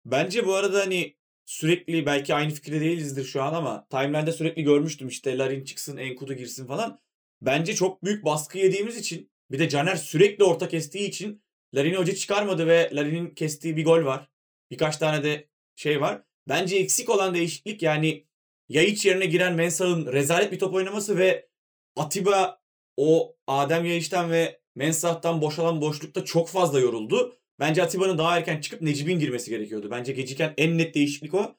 Bence 0.05 0.45
bu 0.45 0.55
arada 0.55 0.79
hani 0.79 1.15
sürekli 1.45 2.05
belki 2.05 2.35
aynı 2.35 2.51
fikirde 2.51 2.81
değilizdir 2.81 3.23
şu 3.23 3.43
an 3.43 3.53
ama 3.53 3.87
timeline'de 3.89 4.31
sürekli 4.31 4.63
görmüştüm 4.63 5.07
işte 5.07 5.37
Larin 5.37 5.63
çıksın 5.63 5.97
Enkudu 5.97 6.33
girsin 6.33 6.67
falan. 6.67 6.99
Bence 7.41 7.75
çok 7.75 8.03
büyük 8.03 8.25
baskı 8.25 8.57
yediğimiz 8.57 8.97
için 8.97 9.31
bir 9.51 9.59
de 9.59 9.69
Caner 9.69 9.95
sürekli 9.95 10.43
orta 10.43 10.67
kestiği 10.67 11.07
için 11.07 11.43
Larin'i 11.75 11.95
hoca 11.95 12.15
çıkarmadı 12.15 12.67
ve 12.67 12.89
Larin'in 12.93 13.29
kestiği 13.29 13.77
bir 13.77 13.85
gol 13.85 14.05
var. 14.05 14.29
Birkaç 14.71 14.97
tane 14.97 15.23
de 15.23 15.47
şey 15.75 16.01
var. 16.01 16.23
Bence 16.47 16.77
eksik 16.77 17.09
olan 17.09 17.33
değişiklik 17.33 17.81
yani 17.81 18.25
Yayiç 18.71 19.05
yerine 19.05 19.25
giren 19.25 19.53
Mensah'ın 19.53 20.13
rezalet 20.13 20.51
bir 20.51 20.59
top 20.59 20.73
oynaması 20.73 21.17
ve 21.17 21.47
Atiba 21.95 22.59
o 22.97 23.35
Adem 23.47 23.85
Yayiç'ten 23.85 24.31
ve 24.31 24.59
Mensah'tan 24.75 25.41
boşalan 25.41 25.81
boşlukta 25.81 26.25
çok 26.25 26.49
fazla 26.49 26.79
yoruldu. 26.79 27.37
Bence 27.59 27.83
Atiba'nın 27.83 28.17
daha 28.17 28.37
erken 28.37 28.61
çıkıp 28.61 28.81
Necip'in 28.81 29.19
girmesi 29.19 29.49
gerekiyordu. 29.49 29.91
Bence 29.91 30.13
geciken 30.13 30.53
en 30.57 30.77
net 30.77 30.95
değişiklik 30.95 31.33
o. 31.33 31.55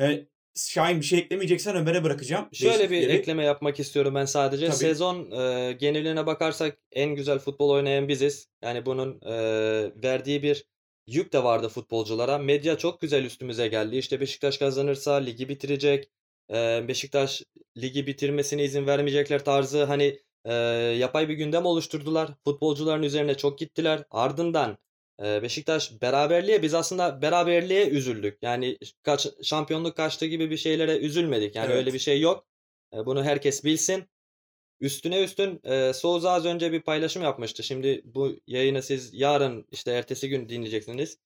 Ee, 0.00 0.26
Şahin 0.56 1.00
bir 1.00 1.04
şey 1.04 1.18
eklemeyeceksen 1.18 1.76
Ömer'e 1.76 2.04
bırakacağım. 2.04 2.48
Şöyle 2.52 2.90
bir 2.90 3.08
ekleme 3.08 3.44
yapmak 3.44 3.80
istiyorum 3.80 4.14
ben 4.14 4.24
sadece. 4.24 4.66
Tabii. 4.66 4.76
Sezon 4.76 5.30
e, 5.30 5.72
geneline 5.72 6.26
bakarsak 6.26 6.78
en 6.92 7.14
güzel 7.14 7.38
futbol 7.38 7.70
oynayan 7.70 8.08
biziz. 8.08 8.48
Yani 8.62 8.86
bunun 8.86 9.20
e, 9.22 9.32
verdiği 10.02 10.42
bir 10.42 10.64
yük 11.06 11.32
de 11.32 11.44
vardı 11.44 11.68
futbolculara. 11.68 12.38
Medya 12.38 12.78
çok 12.78 13.00
güzel 13.00 13.24
üstümüze 13.24 13.68
geldi. 13.68 13.96
İşte 13.96 14.20
Beşiktaş 14.20 14.58
kazanırsa 14.58 15.14
ligi 15.14 15.48
bitirecek. 15.48 16.10
E, 16.50 16.88
Beşiktaş 16.88 17.42
ligi 17.76 18.06
bitirmesine 18.06 18.64
izin 18.64 18.86
vermeyecekler 18.86 19.44
tarzı 19.44 19.84
hani 19.84 20.20
e, 20.44 20.52
yapay 20.98 21.28
bir 21.28 21.34
gündem 21.34 21.66
oluşturdular. 21.66 22.30
Futbolcuların 22.44 23.02
üzerine 23.02 23.36
çok 23.36 23.58
gittiler. 23.58 24.04
Ardından 24.10 24.78
Beşiktaş 25.20 26.02
beraberliğe 26.02 26.62
biz 26.62 26.74
aslında 26.74 27.22
beraberliğe 27.22 27.88
üzüldük. 27.88 28.38
Yani 28.42 28.78
kaç 29.02 29.28
şampiyonluk 29.42 29.96
kaçtı 29.96 30.26
gibi 30.26 30.50
bir 30.50 30.56
şeylere 30.56 30.96
üzülmedik. 30.98 31.56
Yani 31.56 31.68
öyle 31.72 31.82
Evet. 31.82 31.94
bir 31.94 31.98
şey 31.98 32.20
yok. 32.20 32.46
Bunu 32.92 33.24
herkes 33.24 33.64
bilsin. 33.64 34.04
Üstüne 34.80 35.22
üstün 35.24 35.60
eee 35.64 35.92
Souza 35.92 36.30
az 36.32 36.44
önce 36.44 36.72
bir 36.72 36.82
paylaşım 36.82 37.22
yapmıştı. 37.22 37.62
Şimdi 37.62 38.02
bu 38.04 38.36
yayını 38.46 38.82
siz 38.82 39.14
yarın 39.14 39.66
işte 39.70 39.90
ertesi 39.92 40.28
gün 40.28 40.48
dinleyeceksiniz. 40.48 41.18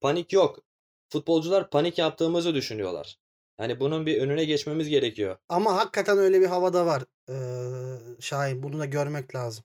Panik 0.00 0.32
yok. 0.32 0.64
Futbolcular 1.08 1.70
panik 1.70 1.98
yaptığımızı 1.98 2.54
düşünüyorlar. 2.54 3.16
Yani 3.60 3.80
bunun 3.80 4.06
bir 4.06 4.20
önüne 4.20 4.44
geçmemiz 4.44 4.88
gerekiyor. 4.88 5.36
Ama 5.48 5.76
hakikaten 5.76 6.18
öyle 6.18 6.40
bir 6.40 6.46
havada 6.46 6.86
var. 6.86 7.02
Eee 7.28 8.16
Şahin. 8.20 8.62
Bunu 8.62 8.78
da 8.78 8.84
görmek 8.84 9.34
lazım. 9.34 9.64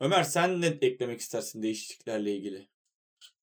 Ömer 0.00 0.22
sen 0.22 0.60
ne 0.60 0.66
eklemek 0.66 1.20
istersin 1.20 1.62
değişikliklerle 1.62 2.36
ilgili? 2.36 2.68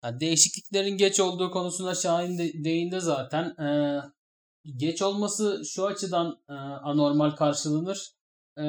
Ya 0.05 0.21
değişikliklerin 0.21 0.97
geç 0.97 1.21
olduğu 1.21 1.51
konusuna 1.51 1.95
Şahin 1.95 2.39
de 2.39 2.65
değindi 2.65 3.01
zaten. 3.01 3.45
Ee, 3.45 4.01
geç 4.77 5.03
olması 5.03 5.63
şu 5.67 5.87
açıdan 5.87 6.43
e, 6.49 6.53
anormal 6.53 7.31
karşılanır. 7.31 8.11
Ee, 8.59 8.63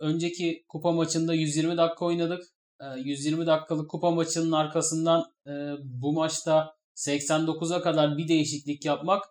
önceki 0.00 0.64
kupa 0.68 0.92
maçında 0.92 1.34
120 1.34 1.76
dakika 1.76 2.04
oynadık. 2.04 2.44
Ee, 2.80 2.84
120 3.00 3.46
dakikalık 3.46 3.90
kupa 3.90 4.10
maçının 4.10 4.52
arkasından 4.52 5.32
e, 5.46 5.50
bu 5.80 6.12
maçta 6.12 6.76
89'a 6.96 7.80
kadar 7.80 8.18
bir 8.18 8.28
değişiklik 8.28 8.84
yapmak 8.84 9.24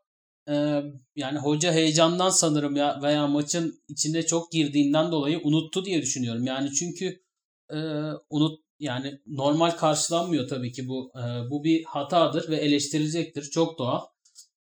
yani 1.15 1.39
hoca 1.39 1.73
heyecandan 1.73 2.29
sanırım 2.29 2.75
ya 2.75 2.99
veya 3.01 3.27
maçın 3.27 3.83
içine 3.87 4.25
çok 4.25 4.51
girdiğinden 4.51 5.11
dolayı 5.11 5.41
unuttu 5.43 5.85
diye 5.85 6.01
düşünüyorum. 6.01 6.45
Yani 6.45 6.73
çünkü 6.73 7.21
e, 7.73 7.77
unut 8.29 8.59
yani 8.79 9.19
normal 9.27 9.71
karşılanmıyor 9.71 10.47
tabii 10.47 10.71
ki 10.71 10.87
bu. 10.87 11.11
E, 11.15 11.49
bu 11.49 11.63
bir 11.63 11.83
hatadır 11.83 12.49
ve 12.49 12.55
eleştirilecektir. 12.55 13.43
Çok 13.43 13.79
doğal. 13.79 14.01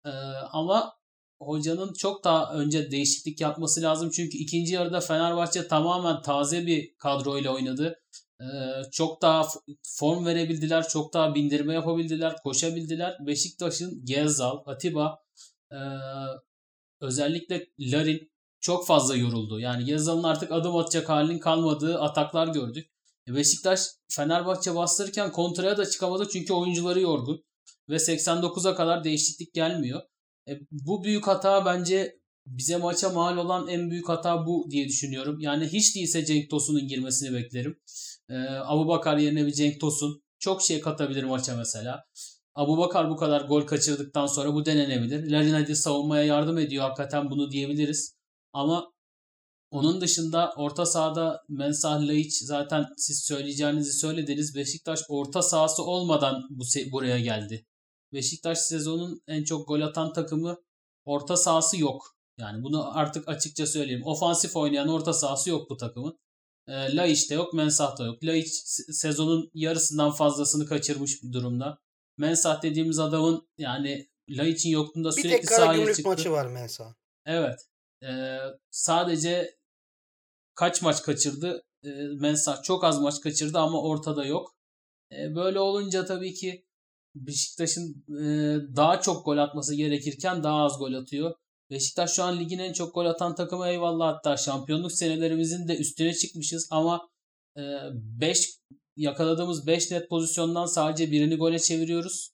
E, 0.07 0.11
ama 0.53 0.93
hocanın 1.41 1.93
çok 1.93 2.25
daha 2.25 2.55
önce 2.55 2.91
değişiklik 2.91 3.41
yapması 3.41 3.83
lazım. 3.83 4.11
Çünkü 4.11 4.39
ikinci 4.39 4.75
yarıda 4.75 5.01
Fenerbahçe 5.01 5.69
tamamen 5.69 6.23
taze 6.23 6.67
bir 6.67 6.95
kadroyla 6.99 7.55
oynadı. 7.55 8.01
E, 8.41 8.47
çok 8.93 9.23
daha 9.23 9.49
form 9.83 10.27
verebildiler. 10.27 10.89
Çok 10.89 11.15
daha 11.15 11.35
bindirme 11.35 11.75
yapabildiler. 11.75 12.37
Koşabildiler. 12.43 13.17
Beşiktaş'ın 13.27 14.05
Gezzal, 14.05 14.59
Atiba 14.67 15.26
e, 15.73 15.79
özellikle 17.01 17.67
Larin 17.81 18.31
çok 18.61 18.87
fazla 18.87 19.17
yoruldu. 19.17 19.61
Yani 19.61 19.85
Gezzal'ın 19.85 20.23
artık 20.23 20.53
adım 20.53 20.77
atacak 20.77 21.09
halinin 21.09 21.39
kalmadığı 21.39 22.01
ataklar 22.01 22.49
gördük. 22.49 22.91
E, 23.29 23.35
Beşiktaş 23.35 23.81
Fenerbahçe 24.09 24.75
bastırırken 24.75 25.33
kontraya 25.33 25.77
da 25.77 25.91
çıkamadı 25.91 26.29
çünkü 26.33 26.53
oyuncuları 26.53 27.01
yorgun 27.01 27.45
ve 27.89 27.97
89'a 27.97 28.75
kadar 28.75 29.05
değişiklik 29.05 29.55
gelmiyor. 29.55 30.03
E, 30.49 30.53
bu 30.71 31.05
büyük 31.05 31.27
hata 31.27 31.65
bence 31.65 32.19
bize 32.47 32.77
maça 32.77 33.11
mal 33.11 33.37
olan 33.37 33.69
en 33.69 33.91
büyük 33.91 34.09
hata 34.09 34.47
bu 34.47 34.67
diye 34.71 34.89
düşünüyorum. 34.89 35.41
Yani 35.41 35.67
hiç 35.67 35.97
değilse 35.97 36.25
Cenk 36.25 36.51
Tosun'un 36.51 36.89
girmesini 36.89 37.35
beklerim. 37.35 37.79
E, 38.31 38.35
Abu 38.49 38.89
Bakar 38.89 39.17
yerine 39.17 39.47
bir 39.47 39.53
Cenk 39.53 39.81
Tosun 39.81 40.23
çok 40.39 40.63
şey 40.63 40.81
katabilir 40.81 41.25
maça 41.25 41.57
mesela. 41.57 42.05
Abu 42.57 42.79
Bakar 42.79 43.11
bu 43.11 43.17
kadar 43.17 43.41
gol 43.41 43.63
kaçırdıktan 43.63 44.27
sonra 44.27 44.55
bu 44.55 44.65
denenebilir. 44.65 45.31
Larin 45.31 45.53
hadi 45.53 45.77
savunmaya 45.77 46.25
yardım 46.25 46.59
ediyor 46.59 46.85
hakikaten 46.85 47.31
bunu 47.31 47.51
diyebiliriz. 47.51 48.17
Ama 48.53 48.93
onun 49.71 50.01
dışında 50.01 50.55
orta 50.57 50.87
sahada 50.87 51.45
Mensah 51.49 52.01
Laiç 52.01 52.35
zaten 52.43 52.87
siz 52.97 53.25
söyleyeceğinizi 53.25 53.93
söylediniz. 53.93 54.55
Beşiktaş 54.55 55.01
orta 55.09 55.43
sahası 55.43 55.83
olmadan 55.83 56.47
bu 56.51 56.65
buraya 56.93 57.21
geldi. 57.21 57.67
Beşiktaş 58.13 58.59
sezonun 58.59 59.23
en 59.27 59.45
çok 59.45 59.69
gol 59.69 59.81
atan 59.81 60.13
takımı 60.13 60.57
orta 61.05 61.37
sahası 61.37 61.81
yok. 61.81 62.17
Yani 62.39 62.63
bunu 62.63 62.99
artık 62.99 63.29
açıkça 63.29 63.67
söyleyeyim. 63.67 64.03
Ofansif 64.05 64.57
oynayan 64.57 64.89
orta 64.89 65.13
sahası 65.13 65.51
yok 65.51 65.71
bu 65.71 65.77
takımın. 65.77 66.19
E, 66.69 66.97
Laiç 66.97 67.31
de 67.31 67.35
yok, 67.35 67.55
Mensah 67.55 67.99
da 67.99 68.05
yok. 68.05 68.25
Laiç 68.25 68.47
se- 68.47 68.93
sezonun 68.93 69.51
yarısından 69.55 70.11
fazlasını 70.11 70.67
kaçırmış 70.67 71.23
bir 71.23 71.33
durumda. 71.33 71.79
Mensah 72.19 72.63
dediğimiz 72.63 72.99
adamın 72.99 73.49
yani 73.59 74.09
Laiç'in 74.29 74.71
yokluğunda 74.71 75.09
Bir 75.09 75.23
sürekli 75.23 75.37
tek 75.37 75.49
sahaya 75.49 75.67
Karagümrük 75.67 75.97
çıktı. 75.97 76.09
maçı 76.11 76.31
var 76.33 76.47
Mensa. 76.47 76.95
Evet. 77.27 77.61
Ee, 78.03 78.39
sadece 78.71 79.57
kaç 80.55 80.83
maç 80.83 81.03
kaçırdı? 81.03 81.63
Ee, 81.85 81.89
Mensah 82.21 82.63
çok 82.63 82.85
az 82.85 83.01
maç 83.01 83.21
kaçırdı 83.21 83.59
ama 83.59 83.83
ortada 83.83 84.25
yok. 84.25 84.55
Ee, 85.13 85.35
böyle 85.35 85.61
olunca 85.61 86.05
tabii 86.05 86.35
ki 86.35 86.67
Beşiktaş'ın 87.15 88.05
e, 88.09 88.25
daha 88.77 89.01
çok 89.01 89.25
gol 89.25 89.39
atması 89.39 89.75
gerekirken 89.75 90.43
daha 90.43 90.63
az 90.65 90.79
gol 90.79 90.93
atıyor. 90.95 91.35
Beşiktaş 91.71 92.13
şu 92.13 92.25
an 92.25 92.41
ligin 92.41 92.59
en 92.59 92.73
çok 92.73 92.95
gol 92.95 93.07
atan 93.07 93.35
takımı 93.35 93.69
eyvallah 93.69 94.15
hatta 94.15 94.37
şampiyonluk 94.37 94.93
senelerimizin 94.93 95.69
de 95.69 95.77
üstüne 95.77 96.15
çıkmışız 96.15 96.69
ama 96.71 97.09
5 97.93 98.59
yakaladığımız 98.97 99.67
5 99.67 99.91
net 99.91 100.09
pozisyondan 100.09 100.67
sadece 100.67 101.11
birini 101.11 101.37
gole 101.37 101.59
çeviriyoruz. 101.59 102.31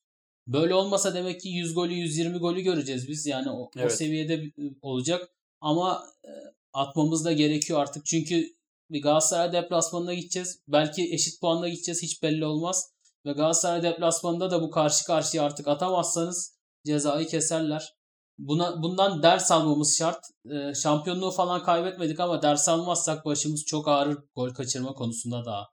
Böyle 0.46 0.74
olmasa 0.74 1.14
demek 1.14 1.40
ki 1.40 1.48
100 1.48 1.74
golü 1.74 1.94
120 1.94 2.38
golü 2.38 2.60
göreceğiz 2.60 3.08
biz. 3.08 3.26
Yani 3.26 3.50
o, 3.50 3.62
o 3.62 3.70
Evet. 3.76 3.96
seviyede 3.96 4.34
e, 4.34 4.50
olacak. 4.82 5.28
Ama 5.60 6.06
e, 6.24 6.30
atmamız 6.72 7.24
da 7.24 7.32
gerekiyor 7.32 7.80
artık. 7.80 8.06
Çünkü 8.06 8.46
Galatasaray 8.90 9.52
deplasmanına 9.52 10.14
gideceğiz. 10.14 10.62
Belki 10.68 11.14
eşit 11.14 11.40
puanla 11.40 11.68
gideceğiz. 11.68 12.02
Hiç 12.02 12.22
belli 12.22 12.44
olmaz. 12.44 12.92
Ve 13.26 13.32
Galatasaray 13.32 13.82
deplasmanında 13.82 14.50
da 14.50 14.62
bu 14.62 14.70
karşı 14.70 15.04
karşıya 15.04 15.42
artık 15.44 15.68
atamazsanız 15.68 16.56
cezayı 16.86 17.26
keserler. 17.28 17.94
Buna 18.38 18.82
bundan 18.82 19.22
ders 19.22 19.50
almamız 19.50 19.96
şart. 19.98 20.24
E, 20.50 20.74
şampiyonluğu 20.74 21.30
falan 21.30 21.62
kaybetmedik 21.62 22.20
ama 22.20 22.42
ders 22.42 22.68
almazsak 22.68 23.24
başımız 23.24 23.64
çok 23.64 23.88
ağrır 23.88 24.18
gol 24.34 24.50
kaçırma 24.50 24.94
konusunda 24.94 25.44
daha. 25.44 25.68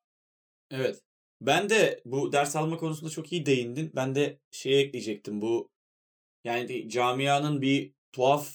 Evet. 0.72 1.02
Ben 1.42 1.70
de 1.70 2.02
bu 2.06 2.32
ders 2.32 2.56
alma 2.56 2.78
konusunda 2.78 3.10
çok 3.10 3.32
iyi 3.32 3.46
değindin. 3.46 3.92
Ben 3.96 4.16
de 4.16 4.40
şeye 4.52 4.82
ekleyecektim. 4.82 5.42
Bu 5.42 5.70
yani 6.44 6.90
camianın 6.90 7.62
bir 7.62 7.94
tuhaf 8.12 8.50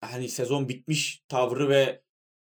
hani 0.00 0.28
sezon 0.28 0.68
bitmiş 0.68 1.22
tavrı 1.28 1.68
ve 1.68 2.02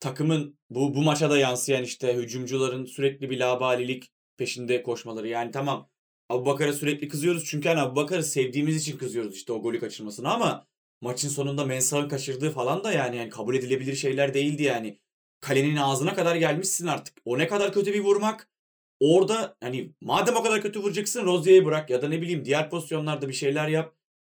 takımın 0.00 0.59
bu 0.70 0.94
bu 0.94 1.02
maça 1.02 1.30
da 1.30 1.38
yansıyan 1.38 1.83
işte 1.85 2.14
hücumcuların 2.14 2.85
sürekli 2.85 3.30
bir 3.30 3.40
labalilik 3.40 4.11
peşinde 4.37 4.83
koşmaları. 4.83 5.28
Yani 5.28 5.50
tamam 5.50 5.90
Abubakar'a 6.28 6.72
sürekli 6.72 7.09
kızıyoruz 7.09 7.44
çünkü 7.44 7.68
hani 7.68 7.80
Abubakar'ı 7.80 8.22
sevdiğimiz 8.24 8.76
için 8.76 8.98
kızıyoruz 8.98 9.37
işte 9.37 9.52
o 9.52 9.62
golü 9.62 9.80
kaçırmasına 9.80 10.33
ama 10.33 10.66
maçın 11.00 11.28
sonunda 11.28 11.64
Mensah'ın 11.64 12.09
kaçırdığı 12.09 12.50
falan 12.50 12.85
da 12.85 12.92
yani, 12.92 13.16
yani 13.16 13.30
kabul 13.30 13.54
edilebilir 13.54 13.94
şeyler 13.94 14.35
değildi 14.35 14.62
yani. 14.62 14.98
Kalenin 15.40 15.76
ağzına 15.76 16.14
kadar 16.14 16.37
gelmişsin 16.37 16.87
artık. 16.87 17.18
O 17.24 17.38
ne 17.38 17.48
kadar 17.48 17.72
kötü 17.72 17.94
bir 17.94 18.00
vurmak. 18.00 18.54
Orada 19.00 19.57
hani 19.61 19.92
madem 20.00 20.37
o 20.37 20.42
kadar 20.42 20.62
kötü 20.62 20.80
vuracaksın 20.80 21.24
Rozier'i 21.24 21.64
bırak 21.64 21.90
ya 21.90 22.02
da 22.02 22.09
ne 22.09 22.22
bileyim 22.22 22.44
diğer 22.44 22.70
pozisyonlarda 22.70 23.28
bir 23.28 23.33
şeyler 23.35 23.68
yap. 23.68 23.94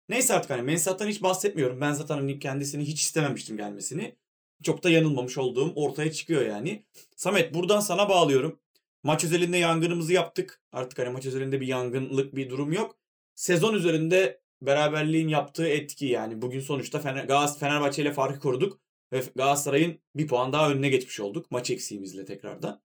Neyse 0.09 0.33
artık 0.33 0.51
hani 0.51 0.61
Mensah'tan 0.61 1.07
hiç 1.07 1.23
bahsetmiyorum. 1.23 1.81
Ben 1.81 1.93
zaten 1.93 2.15
hani 2.15 2.39
kendisini 2.39 2.83
hiç 2.83 3.01
istememiştim 3.01 3.57
gelmesini. 3.57 4.15
Çok 4.63 4.83
da 4.83 4.89
yanılmamış 4.89 5.37
olduğum 5.37 5.73
ortaya 5.75 6.11
çıkıyor 6.11 6.45
yani. 6.45 6.85
Samet 7.15 7.53
buradan 7.53 7.79
sana 7.79 8.09
bağlıyorum. 8.09 8.59
Maç 9.03 9.23
özelinde 9.23 9.57
yangınımızı 9.57 10.13
yaptık. 10.13 10.61
Artık 10.71 10.99
hani 10.99 11.09
maç 11.09 11.25
özelinde 11.25 11.61
bir 11.61 11.67
yangınlık 11.67 12.35
bir 12.35 12.49
durum 12.49 12.73
yok. 12.73 12.97
Sezon 13.35 13.73
üzerinde 13.73 14.41
beraberliğin 14.61 15.27
yaptığı 15.27 15.67
etki 15.67 16.05
yani. 16.05 16.41
Bugün 16.41 16.59
sonuçta 16.59 16.97
Galatasaray 16.99 17.59
Fenerbahçe 17.59 18.01
ile 18.01 18.13
farkı 18.13 18.39
koruduk. 18.39 18.79
Ve 19.13 19.23
Galatasaray'ın 19.35 19.99
bir 20.15 20.27
puan 20.27 20.53
daha 20.53 20.71
önüne 20.71 20.89
geçmiş 20.89 21.19
olduk. 21.19 21.51
Maç 21.51 21.69
eksiğimizle 21.69 22.25
tekrardan. 22.25 22.81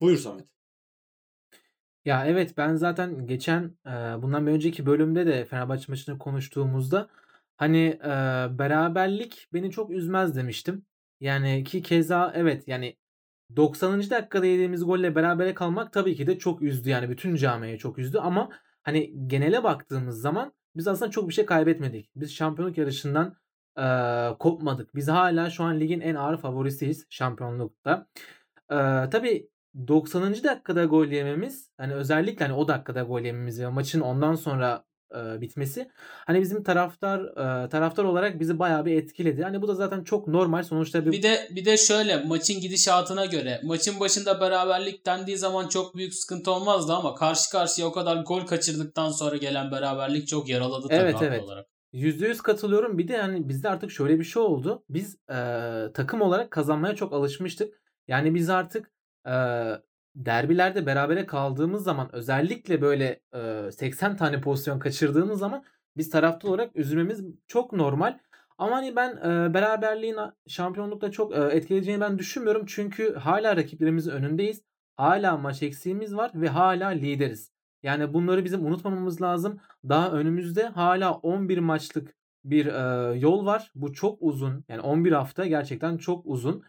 Buyur 0.00 0.18
Samet. 0.18 0.59
Ya 2.04 2.26
evet 2.26 2.56
ben 2.56 2.74
zaten 2.74 3.26
geçen 3.26 3.76
e, 3.86 3.90
bundan 4.22 4.46
bir 4.46 4.52
önceki 4.52 4.86
bölümde 4.86 5.26
de 5.26 5.44
Fenerbahçe 5.44 5.84
maçını 5.88 6.18
konuştuğumuzda 6.18 7.08
hani 7.56 7.98
e, 8.04 8.08
beraberlik 8.58 9.48
beni 9.52 9.70
çok 9.70 9.90
üzmez 9.90 10.36
demiştim. 10.36 10.86
Yani 11.20 11.64
ki 11.64 11.82
keza 11.82 12.32
evet 12.34 12.68
yani 12.68 12.96
90. 13.56 14.10
dakikada 14.10 14.46
yediğimiz 14.46 14.84
golle 14.84 15.14
berabere 15.14 15.54
kalmak 15.54 15.92
tabii 15.92 16.16
ki 16.16 16.26
de 16.26 16.38
çok 16.38 16.62
üzdü 16.62 16.88
yani 16.90 17.10
bütün 17.10 17.34
camiayı 17.36 17.78
çok 17.78 17.98
üzdü 17.98 18.18
ama 18.18 18.50
hani 18.82 19.28
genele 19.28 19.64
baktığımız 19.64 20.20
zaman 20.20 20.52
biz 20.76 20.88
aslında 20.88 21.10
çok 21.10 21.28
bir 21.28 21.34
şey 21.34 21.46
kaybetmedik. 21.46 22.10
Biz 22.16 22.34
şampiyonluk 22.34 22.78
yarışından 22.78 23.36
e, 23.78 23.84
kopmadık. 24.38 24.94
Biz 24.94 25.08
hala 25.08 25.50
şu 25.50 25.64
an 25.64 25.80
ligin 25.80 26.00
en 26.00 26.14
ağır 26.14 26.36
favorisiyiz 26.38 27.06
şampiyonlukta. 27.10 28.06
E, 28.70 28.76
tabii 29.10 29.48
90. 29.88 30.44
dakikada 30.44 30.84
gol 30.84 31.06
yememiz 31.06 31.70
hani 31.76 31.94
özellikle 31.94 32.44
hani 32.46 32.54
o 32.56 32.68
dakikada 32.68 33.02
gol 33.02 33.20
yememiz 33.20 33.60
ve 33.60 33.68
maçın 33.68 34.00
ondan 34.00 34.34
sonra 34.34 34.84
eee, 35.14 35.40
bitmesi 35.40 35.90
hani 36.26 36.40
bizim 36.40 36.62
taraftar 36.62 37.20
eee, 37.20 37.68
taraftar 37.68 38.04
olarak 38.04 38.40
bizi 38.40 38.58
bayağı 38.58 38.86
bir 38.86 38.96
etkiledi. 38.96 39.42
Hani 39.42 39.62
bu 39.62 39.68
da 39.68 39.74
zaten 39.74 40.04
çok 40.04 40.28
normal. 40.28 40.62
Sonuçta 40.62 41.06
bir 41.06 41.12
Bir 41.12 41.22
de 41.22 41.48
bir 41.50 41.64
de 41.64 41.76
şöyle 41.76 42.16
maçın 42.24 42.60
gidişatına 42.60 43.26
göre 43.26 43.60
maçın 43.64 44.00
başında 44.00 44.40
beraberlik 44.40 45.06
dendiği 45.06 45.38
zaman 45.38 45.68
çok 45.68 45.96
büyük 45.96 46.14
sıkıntı 46.14 46.50
olmazdı 46.52 46.92
ama 46.92 47.14
karşı 47.14 47.50
karşıya 47.50 47.86
o 47.86 47.92
kadar 47.92 48.16
gol 48.24 48.40
kaçırdıktan 48.46 49.10
sonra 49.10 49.36
gelen 49.36 49.70
beraberlik 49.70 50.28
çok 50.28 50.48
yaraladı 50.48 50.88
tabii 50.88 51.00
Evet, 51.00 51.16
evet. 51.22 51.42
olarak. 51.42 51.66
%100 51.92 52.40
katılıyorum. 52.40 52.98
Bir 52.98 53.08
de 53.08 53.12
yani 53.12 53.48
bizde 53.48 53.68
artık 53.68 53.90
şöyle 53.90 54.18
bir 54.18 54.24
şey 54.24 54.42
oldu. 54.42 54.84
Biz 54.88 55.16
eee, 55.30 55.92
takım 55.94 56.20
olarak 56.22 56.50
kazanmaya 56.50 56.94
çok 56.94 57.12
alışmıştık. 57.12 57.74
Yani 58.08 58.34
biz 58.34 58.50
artık 58.50 58.90
eee, 59.26 59.82
derbilerde 60.16 60.86
berabere 60.86 61.26
kaldığımız 61.26 61.84
zaman 61.84 62.08
özellikle 62.14 62.80
böyle 62.82 63.20
eee, 63.34 63.70
80 63.72 64.16
tane 64.16 64.40
pozisyon 64.40 64.78
kaçırdığımız 64.78 65.38
zaman 65.38 65.64
biz 65.96 66.10
taraftar 66.10 66.48
olarak 66.48 66.76
üzülmemiz 66.76 67.24
çok 67.46 67.72
normal. 67.72 68.18
Ama 68.58 68.76
hani 68.76 68.96
ben 68.96 69.10
eee, 69.16 69.54
beraberliğin 69.54 70.16
şampiyonlukta 70.48 71.10
çok 71.10 71.32
eee, 71.36 71.40
etkileyeceğini 71.52 72.00
ben 72.00 72.18
düşünmüyorum. 72.18 72.64
Çünkü 72.66 73.14
hala 73.14 73.56
rakiplerimizin 73.56 74.10
önündeyiz. 74.10 74.62
Hala 74.96 75.36
maç 75.36 75.62
eksiğimiz 75.62 76.16
var 76.16 76.30
ve 76.34 76.48
hala 76.48 76.88
lideriz. 76.88 77.52
Yani 77.82 78.14
bunları 78.14 78.44
bizim 78.44 78.66
unutmamamız 78.66 79.22
lazım. 79.22 79.60
Daha 79.88 80.10
önümüzde 80.12 80.66
hala 80.66 81.12
11 81.14 81.58
maçlık 81.58 82.14
bir 82.44 82.66
eee, 82.66 83.18
yol 83.20 83.46
var. 83.46 83.72
Bu 83.74 83.92
çok 83.92 84.18
uzun. 84.22 84.64
Yani 84.68 84.80
11 84.80 85.12
hafta 85.12 85.46
gerçekten 85.46 85.96
çok 85.96 86.22
uzun. 86.26 86.64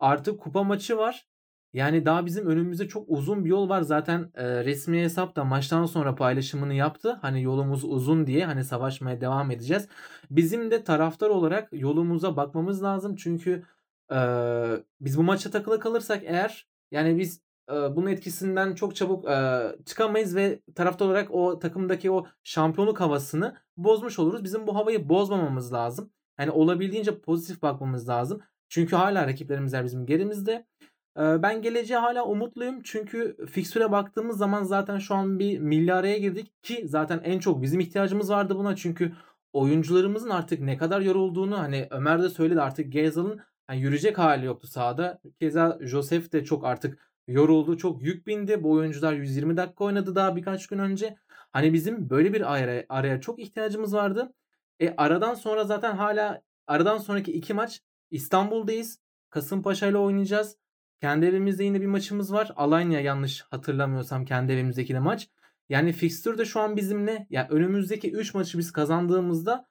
Artık 0.00 0.40
kupa 0.40 0.62
maçı 0.64 0.96
var. 0.96 1.26
Yani 1.72 2.06
daha 2.06 2.26
bizim 2.26 2.46
önümüzde 2.46 2.88
çok 2.88 3.04
uzun 3.08 3.44
bir 3.44 3.50
yol 3.50 3.68
var. 3.68 3.82
Zaten 3.82 4.30
eee, 4.36 4.64
resmi 4.64 5.02
hesap 5.02 5.36
da 5.36 5.44
maçtan 5.44 5.84
sonra 5.86 6.14
paylaşımını 6.14 6.74
yaptı. 6.74 7.18
Hani 7.22 7.42
yolumuz 7.42 7.84
uzun 7.84 8.26
diye 8.26 8.44
hani 8.46 8.64
savaşmaya 8.64 9.20
devam 9.20 9.50
edeceğiz. 9.50 9.88
Bizim 10.30 10.70
de 10.70 10.84
taraftar 10.84 11.28
olarak 11.30 11.68
yolumuza 11.72 12.36
bakmamız 12.36 12.82
lazım. 12.82 13.16
Çünkü 13.16 13.62
eee, 14.10 14.82
biz 15.00 15.18
bu 15.18 15.22
maça 15.22 15.50
takılı 15.50 15.80
kalırsak 15.80 16.22
eğer 16.24 16.66
yani 16.90 17.18
biz 17.18 17.40
eee, 17.70 17.76
bunun 17.96 18.06
etkisinden 18.10 18.74
çok 18.74 18.96
çabuk 18.96 19.24
eee, 19.24 19.76
çıkamayız 19.86 20.36
ve 20.36 20.60
taraftar 20.74 21.06
olarak 21.06 21.30
o 21.30 21.58
takımdaki 21.58 22.10
o 22.10 22.26
şampiyonluk 22.44 23.00
havasını 23.00 23.56
bozmuş 23.76 24.18
oluruz. 24.18 24.44
Bizim 24.44 24.66
bu 24.66 24.74
havayı 24.76 25.08
bozmamamız 25.08 25.72
lazım. 25.72 26.10
Yani 26.38 26.50
olabildiğince 26.50 27.20
pozitif 27.20 27.62
bakmamız 27.62 28.08
lazım. 28.08 28.40
Çünkü 28.68 28.96
hala 28.96 29.26
rakiplerimizler 29.26 29.84
bizim 29.84 30.06
gerimizde. 30.06 30.66
Ben 31.16 31.62
geleceğe 31.62 31.98
hala 31.98 32.24
umutluyum. 32.24 32.82
Çünkü 32.82 33.36
fikstüre 33.50 33.92
baktığımız 33.92 34.38
zaman 34.38 34.62
zaten 34.62 34.98
şu 34.98 35.14
an 35.14 35.38
bir 35.38 35.58
milli 35.58 35.94
araya 35.94 36.18
girdik 36.18 36.62
ki 36.62 36.88
zaten 36.88 37.20
en 37.24 37.38
çok 37.38 37.62
bizim 37.62 37.80
ihtiyacımız 37.80 38.30
vardı 38.30 38.56
buna. 38.56 38.76
Çünkü 38.76 39.12
oyuncularımızın 39.52 40.30
artık 40.30 40.60
ne 40.60 40.76
kadar 40.76 41.00
yorulduğunu 41.00 41.58
hani 41.58 41.88
Ömer 41.90 42.22
de 42.22 42.28
söyledi 42.28 42.60
artık 42.60 42.92
Gezal'ın 42.92 43.40
hani 43.66 43.80
yürüyecek 43.80 44.18
hali 44.18 44.46
yoktu 44.46 44.66
sahada. 44.66 45.20
Keza 45.40 45.78
Josef 45.82 46.32
de 46.32 46.44
çok 46.44 46.64
artık 46.64 46.98
yoruldu. 47.28 47.76
Çok 47.76 48.02
yük 48.02 48.26
bindi. 48.26 48.62
Bu 48.62 48.70
oyuncular 48.72 49.12
120 49.12 49.56
dakika 49.56 49.84
oynadı 49.84 50.14
daha 50.14 50.36
birkaç 50.36 50.66
gün 50.66 50.78
önce. 50.78 51.16
Hani 51.28 51.72
bizim 51.72 52.10
böyle 52.10 52.32
bir 52.32 52.52
araya, 52.54 52.86
araya 52.88 53.20
çok 53.20 53.38
ihtiyacımız 53.38 53.94
vardı. 53.94 54.32
E 54.80 54.94
aradan 54.96 55.34
sonra 55.34 55.64
zaten 55.64 55.96
hala 55.96 56.42
aradan 56.66 56.98
sonraki 56.98 57.32
iki 57.32 57.54
maç 57.54 57.80
İstanbul'dayız. 58.10 58.98
Kasımpaşa 59.30 59.86
ile 59.86 59.96
oynayacağız. 59.98 60.61
Kendi 61.02 61.26
evimizde 61.26 61.64
yine 61.64 61.80
bir 61.80 61.86
maçımız 61.86 62.32
var. 62.32 62.52
Alanya 62.56 63.00
yanlış 63.00 63.44
hatırlamıyorsam 63.50 64.24
kendi 64.24 64.52
evimizdeki 64.52 64.94
de 64.94 64.98
maç. 64.98 65.28
Yani 65.68 65.92
fikstür 65.92 66.38
de 66.38 66.44
şu 66.44 66.60
an 66.60 66.76
bizimle. 66.76 67.26
Yani 67.30 67.46
önümüzdeki 67.50 68.12
3 68.12 68.34
maçı 68.34 68.58
biz 68.58 68.72
kazandığımızda 68.72 69.68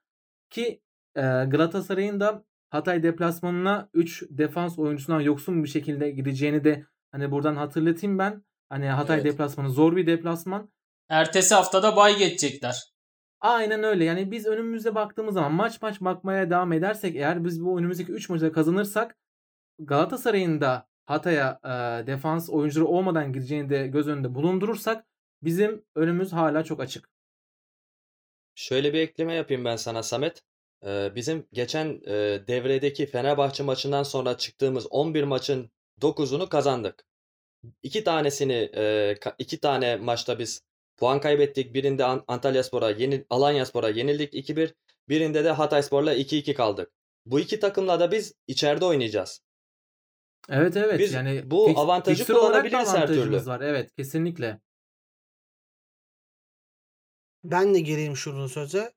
ki 0.50 0.82
e, 1.16 1.22
Galatasaray'ın 1.22 2.20
da 2.20 2.46
Hatay 2.70 3.04
deplasmanına 3.04 3.90
3 3.94 4.24
defans 4.30 4.80
oyuncusundan 4.80 5.22
yoksun 5.22 5.64
bir 5.64 5.70
şekilde 5.70 6.12
gideceğini 6.12 6.64
de 6.64 6.86
hani 7.12 7.32
buradan 7.32 7.56
hatırlatayım 7.56 8.20
ben. 8.20 8.44
Hani 8.70 8.88
Hatay 8.88 9.16
Evet. 9.16 9.26
deplasmanı 9.26 9.70
zor 9.70 9.96
bir 9.96 10.08
deplasman. 10.08 10.72
Ertesi 11.10 11.56
haftada 11.56 11.96
bay 11.96 12.18
geçecekler. 12.18 12.94
Aynen 13.42 13.84
öyle. 13.84 14.04
Yani 14.04 14.32
biz 14.32 14.46
önümüze 14.46 14.96
baktığımız 14.96 15.34
zaman 15.34 15.54
maç 15.54 15.82
maç 15.82 16.02
bakmaya 16.02 16.50
devam 16.50 16.74
edersek 16.74 17.16
eğer 17.16 17.46
biz 17.46 17.66
bu 17.66 17.80
önümüzdeki 17.80 18.12
3 18.12 18.30
maçı 18.30 18.52
kazanırsak 18.52 19.18
Galatasaray'ın 19.80 20.62
da 20.62 20.91
Hatay'a 21.12 21.60
e, 21.64 22.08
defans 22.08 22.50
oyuncuları 22.50 22.88
olmadan 22.88 23.34
gideceğini 23.34 23.70
de 23.70 23.88
göz 23.88 24.08
önünde 24.08 24.36
bulundurursak 24.36 25.06
bizim 25.42 25.86
önümüz 25.96 26.34
hala 26.34 26.64
çok 26.64 26.80
açık. 26.80 27.10
Şöyle 28.56 28.94
bir 28.94 29.00
ekleme 29.00 29.34
yapayım 29.34 29.66
ben 29.66 29.76
sana 29.76 30.04
Samet. 30.04 30.44
Ee, 30.86 31.12
bizim 31.16 31.48
geçen 31.54 32.02
e, 32.08 32.14
devredeki 32.48 33.06
Fenerbahçe 33.06 33.64
maçından 33.64 34.04
sonra 34.04 34.38
çıktığımız 34.38 34.88
11 34.90 35.24
maçın 35.24 35.72
9'unu 36.02 36.50
kazandık. 36.50 37.06
İki 37.84 38.04
tanesini 38.04 38.70
e, 38.76 39.16
iki 39.40 39.60
tane 39.60 39.96
maçta 39.96 40.40
biz 40.40 40.62
puan 40.98 41.22
kaybettik. 41.22 41.74
Birinde 41.74 42.06
An- 42.06 42.24
Antalyaspor'a, 42.28 42.90
yeni 42.90 43.26
Alanyaspor'a 43.30 43.90
yenildik 43.90 44.34
2-1. 44.34 44.74
Birinde 45.10 45.44
de 45.44 45.52
Hatayspor'la 45.52 46.16
2-2 46.16 46.54
kaldık. 46.54 46.92
Bu 47.26 47.40
iki 47.40 47.60
takımla 47.60 48.00
da 48.00 48.12
biz 48.12 48.34
içeride 48.48 48.86
oynayacağız. 48.86 49.42
Evet 50.50 50.78
evet 50.78 51.00
Biz 51.00 51.14
yani 51.14 51.52
bu 51.52 51.68
fix- 51.70 51.78
avantajı 51.78 52.26
kullanabiliriz 52.28 52.74
her 52.74 53.08
türlü. 53.08 53.20
avantajımız 53.20 53.48
var. 53.48 53.62
Evet 53.62 53.96
kesinlikle. 53.96 54.60
Ben 57.44 57.74
de 57.74 57.80
gireyim 57.80 58.16
şurada 58.18 58.48
söze. 58.50 58.94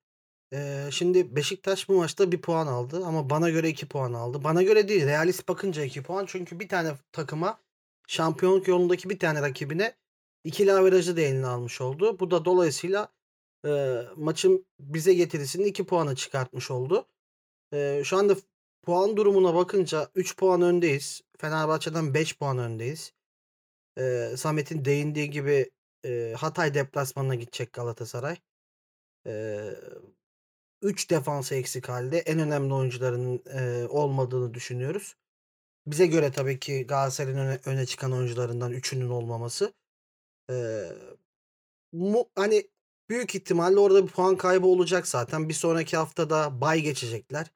Ee, 0.53 0.89
şimdi 0.91 1.37
Beşiktaş 1.37 1.89
bu 1.89 1.93
maçta 1.97 2.33
bir 2.33 2.41
puan 2.41 2.67
aldı 2.67 3.03
ama 3.07 3.31
bana 3.31 3.51
göre 3.51 3.69
iki 3.69 3.89
puan 3.89 4.13
aldı. 4.13 4.45
Bana 4.45 4.63
göre 4.63 4.89
değil. 4.89 5.07
Realist 5.07 5.49
bakınca 5.49 5.85
iki 5.85 6.03
puan. 6.03 6.27
Çünkü 6.27 6.61
bir 6.61 6.69
tane 6.69 6.93
takıma 7.13 7.59
şampiyonluk 8.09 8.69
yolundaki 8.69 9.11
bir 9.11 9.19
tane 9.19 9.43
rakibine 9.43 9.95
ikili 10.45 10.73
averajı 10.73 11.17
da 11.17 11.21
eline 11.21 11.47
almış 11.47 11.81
oldu. 11.81 12.21
Bu 12.21 12.31
da 12.31 12.45
dolayısıyla 12.45 13.09
e, 13.67 14.01
maçın 14.17 14.67
bize 14.81 15.15
getirisini 15.15 15.65
iki 15.67 15.87
puana 15.87 16.15
çıkartmış 16.15 16.71
oldu. 16.71 17.07
E, 17.73 18.03
şu 18.05 18.17
anda 18.17 18.37
puan 18.85 19.17
durumuna 19.17 19.55
bakınca 19.55 20.11
3 20.15 20.37
puan 20.37 20.63
öndeyiz. 20.63 21.23
Fenerbahçe'den 21.39 22.15
5 22.15 22.39
puan 22.39 22.59
öndeyiz. 22.59 23.13
E, 23.99 24.31
Samet'in 24.37 24.85
değindiği 24.85 25.31
gibi 25.31 25.71
e, 26.05 26.35
Hatay 26.39 26.75
deplasmanına 26.75 27.35
gidecek 27.35 27.73
Galatasaray. 27.73 28.37
3 30.83 31.11
defansı 31.11 31.55
eksik 31.55 31.89
halde 31.89 32.19
en 32.19 32.39
önemli 32.39 32.75
oyuncuların 32.75 33.43
e, 33.47 33.89
olmadığını 33.89 34.55
düşünüyoruz. 34.55 35.15
Bize 35.87 36.07
göre 36.07 36.33
tabii 36.33 36.59
ki 36.61 36.87
Galatasaray'ın 36.87 37.39
öne, 37.39 37.61
öne 37.67 37.87
çıkan 37.87 38.13
oyuncularından 38.13 38.73
üçünün 38.73 39.09
olmaması. 39.11 39.75
E, 40.51 40.55
mu, 41.93 42.31
hani 42.35 42.71
büyük 43.09 43.35
ihtimalle 43.35 43.79
orada 43.79 44.07
bir 44.07 44.13
puan 44.13 44.37
kaybı 44.37 44.67
olacak 44.67 45.09
zaten. 45.09 45.49
Bir 45.49 45.55
sonraki 45.55 45.97
haftada 45.97 46.61
bay 46.61 46.81
geçecekler. 46.81 47.51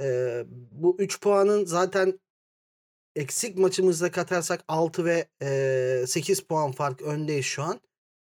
E, 0.00 0.06
bu 0.72 0.96
3 0.98 1.20
puanın 1.20 1.64
zaten 1.64 2.20
eksik 3.16 3.58
maçımızda 3.58 4.10
katarsak 4.10 4.64
6 4.68 5.04
ve 5.04 5.28
e, 5.42 6.06
8 6.06 6.40
puan 6.40 6.72
fark 6.72 7.02
öndeyiz 7.02 7.44
şu 7.44 7.62
an. 7.62 7.80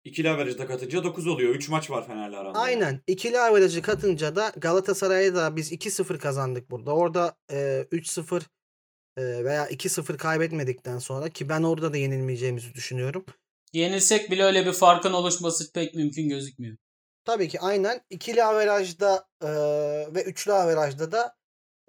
İkili 0.04 0.30
averajda 0.30 0.68
katınca 0.68 1.04
9 1.04 1.28
oluyor. 1.28 1.56
3 1.56 1.70
maç 1.70 1.90
var 1.90 2.08
Fener'le 2.08 2.34
aranda. 2.34 2.48
yani. 2.48 2.58
Aynen. 2.58 3.02
İkili 3.08 3.40
averajı 3.40 3.82
katınca 3.82 4.36
da 4.36 4.54
Galatasaray'a 4.58 5.36
da 5.36 5.56
biz 5.56 5.72
2-0 5.72 6.18
kazandık 6.18 6.72
burada. 6.72 6.96
Orada 6.96 7.36
e, 7.52 7.86
3-0 7.92 8.42
e, 9.18 9.46
veya 9.46 9.70
2-0 9.70 10.18
kaybetmedikten 10.18 11.00
sonra 11.00 11.30
ki 11.30 11.50
ben 11.50 11.64
orada 11.64 11.94
da 11.94 11.98
yenilmeyeceğimizi 11.98 12.74
düşünüyorum. 12.74 13.26
Yenilsek 13.74 14.32
bile 14.32 14.44
öyle 14.44 14.66
bir 14.66 14.72
farkın 14.72 15.14
oluşması 15.14 15.72
pek 15.72 15.96
mümkün 15.96 16.30
gözükmüyor. 16.30 16.78
Tabii 17.26 17.48
ki 17.48 17.60
aynen 17.60 18.02
ikili 18.10 18.44
averajda 18.44 19.28
e, 19.42 19.50
ve 20.16 20.24
üçlü 20.24 20.54
averajda 20.54 21.12
da 21.12 21.36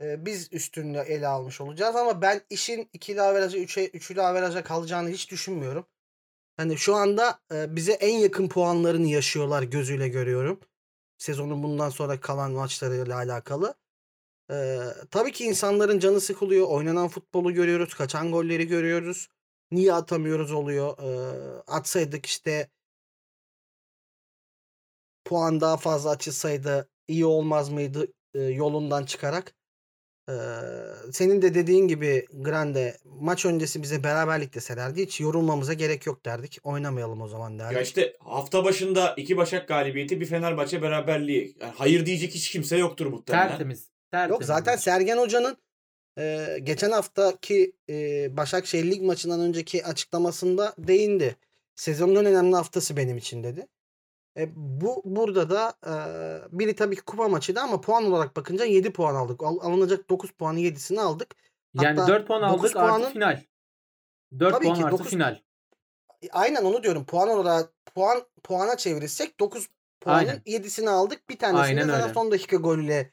biz 0.01 0.53
üstünlüğü 0.53 0.99
ele 0.99 1.27
almış 1.27 1.61
olacağız 1.61 1.97
ama 1.97 2.23
ben 2.23 2.41
işin 2.51 2.91
ikili 2.93 3.23
averaja, 3.23 3.59
üçe, 3.59 3.87
üçlü 3.87 4.23
averaja 4.23 4.65
kalacağını 4.65 5.09
hiç 5.09 5.31
düşünmüyorum. 5.31 5.87
Hani 6.57 6.79
şu 6.79 6.95
anda 6.95 7.41
bize 7.53 7.93
en 7.93 8.19
yakın 8.19 8.49
puanlarını 8.49 9.07
yaşıyorlar 9.07 9.63
gözüyle 9.63 10.09
görüyorum. 10.09 10.61
Sezonun 11.19 11.63
bundan 11.63 11.91
sonra 11.91 12.21
kalan 12.21 12.53
maçlarıyla 12.53 13.17
alakalı. 13.17 13.75
E, 14.51 14.79
tabii 15.11 15.33
ki 15.33 15.45
insanların 15.45 15.99
canı 15.99 16.21
sıkılıyor. 16.21 16.69
Oynanan 16.69 17.09
futbolu 17.09 17.53
görüyoruz. 17.55 17.95
Kaçan 17.95 18.33
golleri 18.33 18.67
görüyoruz. 18.67 19.29
Niye 19.71 19.95
atamıyoruz 19.95 20.53
oluyor. 20.53 20.99
E, 20.99 21.09
atsaydık 21.67 22.27
işte 22.27 22.71
puan 25.25 25.61
daha 25.61 25.77
fazla 25.77 26.11
açılsaydı 26.11 26.89
iyi 27.09 27.27
olmaz 27.27 27.71
mıydı 27.71 28.07
e, 28.35 28.41
yolundan 28.41 29.05
çıkarak. 29.05 29.55
Senin 31.13 31.43
de 31.43 31.55
dediğin 31.55 31.89
gibi 31.89 32.27
Grande 32.33 32.97
maç 33.05 33.47
öncesi 33.47 33.83
bize 33.83 34.05
beraberlik 34.05 34.55
deselerdi 34.55 35.03
hiç 35.03 35.21
yorulmamıza 35.21 35.73
gerek 35.73 36.07
yok 36.07 36.25
derdik. 36.25 36.59
Oynamayalım 36.63 37.23
o 37.23 37.29
zaman 37.29 37.59
derdik. 37.59 37.77
Ya 37.77 37.83
işte 37.83 38.17
hafta 38.19 38.65
başında 38.65 39.15
iki 39.17 39.37
Başak 39.37 39.69
galibiyeti 39.69 40.21
bir 40.21 40.27
Fenerbahçe 40.27 40.83
beraberliği. 40.83 41.57
Yani 41.61 41.73
hayır 41.77 42.07
diyecek 42.07 42.35
hiç 42.35 42.51
kimse 42.51 42.77
yoktur 42.77 43.07
muhtemelen. 43.07 43.49
Tertemiz. 43.49 43.89
tertemiz. 44.11 44.31
Yok 44.31 44.45
zaten 44.45 44.77
Sergen 44.77 45.19
Hoca'nın 45.19 45.57
e, 46.19 46.47
geçen 46.63 46.91
haftaki 46.91 47.73
e, 47.89 48.27
Başakşehir 48.37 48.91
Lig 48.91 49.03
maçından 49.03 49.41
önceki 49.41 49.85
açıklamasında 49.85 50.75
değindi. 50.79 51.37
Sezonun 51.77 52.15
en 52.15 52.27
önemli 52.27 52.57
haftası 52.57 52.97
benim 52.97 53.17
için 53.17 53.45
dedi. 53.45 53.67
E, 54.39 54.49
bu 54.57 55.03
burada 55.05 55.51
da 55.51 55.75
e, 55.87 55.93
biri 56.59 56.75
tabii 56.75 56.97
ki 56.97 57.03
kupa 57.03 57.29
maçıydı 57.29 57.61
ama 57.61 57.81
puan 57.81 58.05
olarak 58.05 58.37
bakınca 58.37 58.65
7 58.65 58.93
puan 58.93 59.15
aldık. 59.15 59.43
Al- 59.43 59.59
alınacak 59.61 60.11
9 60.11 60.31
puanı 60.31 60.61
7'sini 60.61 61.01
aldık. 61.01 61.35
Yani 61.83 62.01
Hatta 62.01 62.13
4 62.13 62.27
puan 62.29 62.43
aldık 62.43 62.77
artı 62.77 62.79
puanın- 63.03 63.13
final. 63.13 63.43
4 64.39 64.53
Tabii 64.55 64.65
puan 64.65 64.77
ki 64.79 64.85
artı 64.85 64.97
dokuz- 64.99 65.11
final. 65.11 65.41
E, 66.23 66.29
Aynen 66.33 66.65
onu 66.65 66.83
diyorum. 66.83 67.05
Puan 67.07 67.29
olarak 67.29 67.73
puan 67.95 68.23
puana 68.43 68.77
çevirirsek 68.77 69.41
9 69.41 69.69
puanın 70.01 70.19
Aynen. 70.19 70.43
7'sini 70.47 70.91
aldık. 70.91 71.29
Bir 71.29 71.39
tanesini 71.39 71.63
Aynen 71.63 71.87
zaten 71.87 72.03
öyle. 72.03 72.15
son 72.15 72.31
dakika 72.31 72.57
golüyle 72.57 73.13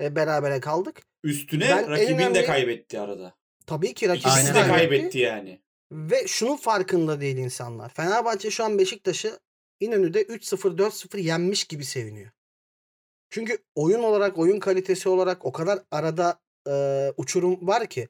e, 0.00 0.16
berabere 0.16 0.60
kaldık. 0.60 1.02
Üstüne 1.24 1.68
Ben 1.68 1.78
en 1.82 1.90
rakibin 1.90 2.18
de 2.18 2.22
önemli- 2.24 2.46
kaybetti 2.46 3.00
arada. 3.00 3.34
Tabii 3.66 3.94
ki 3.94 4.08
rakip 4.08 4.20
İkisi 4.26 4.36
Aynen 4.38 4.54
de 4.54 4.68
kaybetti 4.68 5.18
yani. 5.18 5.62
Ve 5.92 6.26
şunun 6.26 6.56
farkında 6.56 7.20
değil 7.20 7.36
insanlar. 7.36 7.88
Fenerbahçe 7.88 8.50
şu 8.50 8.64
an 8.64 8.78
Beşiktaş'ı 8.78 9.38
İnönü'de 9.82 10.22
3-0 10.22 10.76
4-0 10.78 11.20
yenmiş 11.20 11.64
gibi 11.64 11.84
seviniyor. 11.84 12.30
Çünkü 13.30 13.58
oyun 13.74 14.02
olarak, 14.02 14.38
oyun 14.38 14.60
kalitesi 14.60 15.08
olarak 15.08 15.44
o 15.46 15.52
kadar 15.52 15.82
arada 15.90 16.40
e, 16.68 16.72
uçurum 17.16 17.66
var 17.66 17.86
ki 17.86 18.08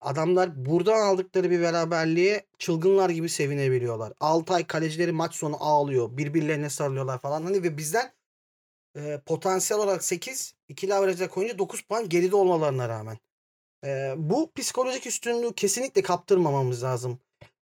adamlar 0.00 0.66
buradan 0.66 1.00
aldıkları 1.00 1.50
bir 1.50 1.60
beraberliğe 1.60 2.46
çılgınlar 2.58 3.10
gibi 3.10 3.28
sevinebiliyorlar. 3.28 4.12
Altay 4.20 4.66
kalecileri 4.66 5.12
maç 5.12 5.34
sonu 5.34 5.56
ağlıyor. 5.60 6.16
Birbirlerine 6.16 6.70
sarılıyorlar 6.70 7.18
falan. 7.18 7.42
Hani 7.42 7.62
ve 7.62 7.76
bizden 7.76 8.12
e, 8.96 9.20
potansiyel 9.26 9.82
olarak 9.82 10.04
8, 10.04 10.54
ikili 10.68 10.94
averajla 10.94 11.28
koyunca 11.28 11.58
9 11.58 11.82
puan 11.82 12.08
geride 12.08 12.36
olmalarına 12.36 12.88
rağmen. 12.88 13.18
E, 13.84 14.14
bu 14.16 14.52
psikolojik 14.52 15.06
üstünlüğü 15.06 15.52
kesinlikle 15.54 16.02
kaptırmamamız 16.02 16.82
lazım. 16.82 17.18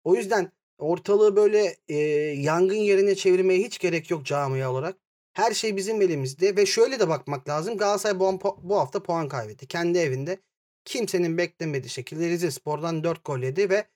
O 0.03 0.15
yüzden 0.15 0.51
ortalığı 0.77 1.35
böyle 1.35 1.77
e, 1.87 1.95
yangın 2.41 2.75
yerine 2.75 3.15
çevirmeye 3.15 3.59
hiç 3.59 3.79
gerek 3.79 4.11
yok 4.11 4.25
camia 4.25 4.71
olarak. 4.71 4.97
Her 5.33 5.53
şey 5.53 5.77
bizim 5.77 6.01
elimizde 6.01 6.55
ve 6.55 6.65
şöyle 6.65 6.99
de 6.99 7.09
bakmak 7.09 7.49
lazım. 7.49 7.77
Galatasaray 7.77 8.19
bu, 8.19 8.39
bu 8.63 8.77
hafta 8.77 9.03
puan 9.03 9.27
kaybetti. 9.27 9.67
Kendi 9.67 9.97
evinde 9.97 10.39
kimsenin 10.85 11.37
beklemediği 11.37 11.89
şekilde 11.89 12.29
Rizespor'dan 12.29 13.03
4 13.03 13.25
gol 13.25 13.39
yedi 13.39 13.69
ve 13.69 13.87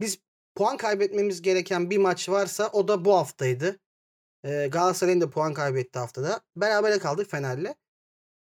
biz 0.00 0.18
puan 0.54 0.76
kaybetmemiz 0.76 1.42
gereken 1.42 1.90
bir 1.90 1.98
maç 1.98 2.28
varsa 2.28 2.68
o 2.72 2.88
da 2.88 3.04
bu 3.04 3.16
haftaydı. 3.16 3.78
E, 4.44 4.68
Galatasaray'ın 4.72 5.20
da 5.20 5.30
puan 5.30 5.54
kaybetti 5.54 5.98
haftada. 5.98 6.40
Berabere 6.56 6.98
kaldık 6.98 7.30
Fener'le. 7.30 7.74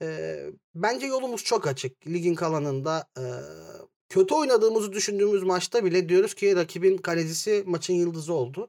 E, 0.03 0.39
bence 0.75 1.07
yolumuz 1.07 1.45
çok 1.45 1.67
açık. 1.67 2.07
Ligin 2.07 2.35
kalanında 2.35 3.09
e, 3.19 3.25
kötü 4.09 4.35
oynadığımızı 4.35 4.93
düşündüğümüz 4.93 5.43
maçta 5.43 5.85
bile 5.85 6.09
diyoruz 6.09 6.35
ki 6.35 6.57
rakibin 6.57 6.97
kalecisi 6.97 7.65
maçın 7.67 7.95
yıldızı 7.95 8.33
oldu. 8.35 8.69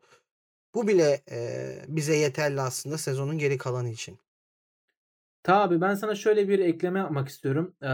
Bu 0.75 0.87
bile 0.87 1.21
e, 1.31 1.85
bize 1.87 2.15
yeterli 2.15 2.61
aslında 2.61 2.97
sezonun 2.97 3.37
geri 3.37 3.57
kalanı 3.57 3.89
için. 3.89 4.19
Tabii 5.43 5.81
ben 5.81 5.95
sana 5.95 6.15
şöyle 6.15 6.49
bir 6.49 6.59
ekleme 6.59 6.99
yapmak 6.99 7.27
istiyorum. 7.29 7.75
Ee, 7.83 7.87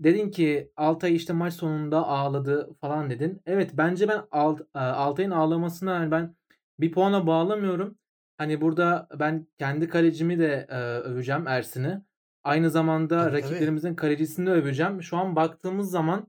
dedin 0.00 0.30
ki 0.30 0.72
Altay 0.76 1.16
işte 1.16 1.32
maç 1.32 1.54
sonunda 1.54 2.06
ağladı 2.06 2.74
falan 2.80 3.10
dedin. 3.10 3.42
Evet 3.46 3.70
bence 3.74 4.08
ben 4.08 4.22
Alt, 4.30 4.60
Altay'ın 4.74 5.30
ağlamasına 5.30 5.94
yani 5.94 6.10
ben 6.10 6.36
bir 6.80 6.92
puana 6.92 7.26
bağlamıyorum. 7.26 7.98
Hani 8.38 8.60
burada 8.60 9.08
ben 9.18 9.46
kendi 9.58 9.88
kalecimi 9.88 10.38
de 10.38 10.66
e, 10.70 10.76
öveceğim 10.78 11.46
Ersin'i. 11.46 12.02
Aynı 12.44 12.70
zamanda 12.70 13.18
Tabii, 13.18 13.30
tabii. 13.30 13.42
rakiplerimizin 13.42 13.94
kalecisini 13.94 14.46
de 14.46 14.50
öveceğim. 14.50 15.02
Şu 15.02 15.16
an 15.16 15.36
baktığımız 15.36 15.90
zaman 15.90 16.26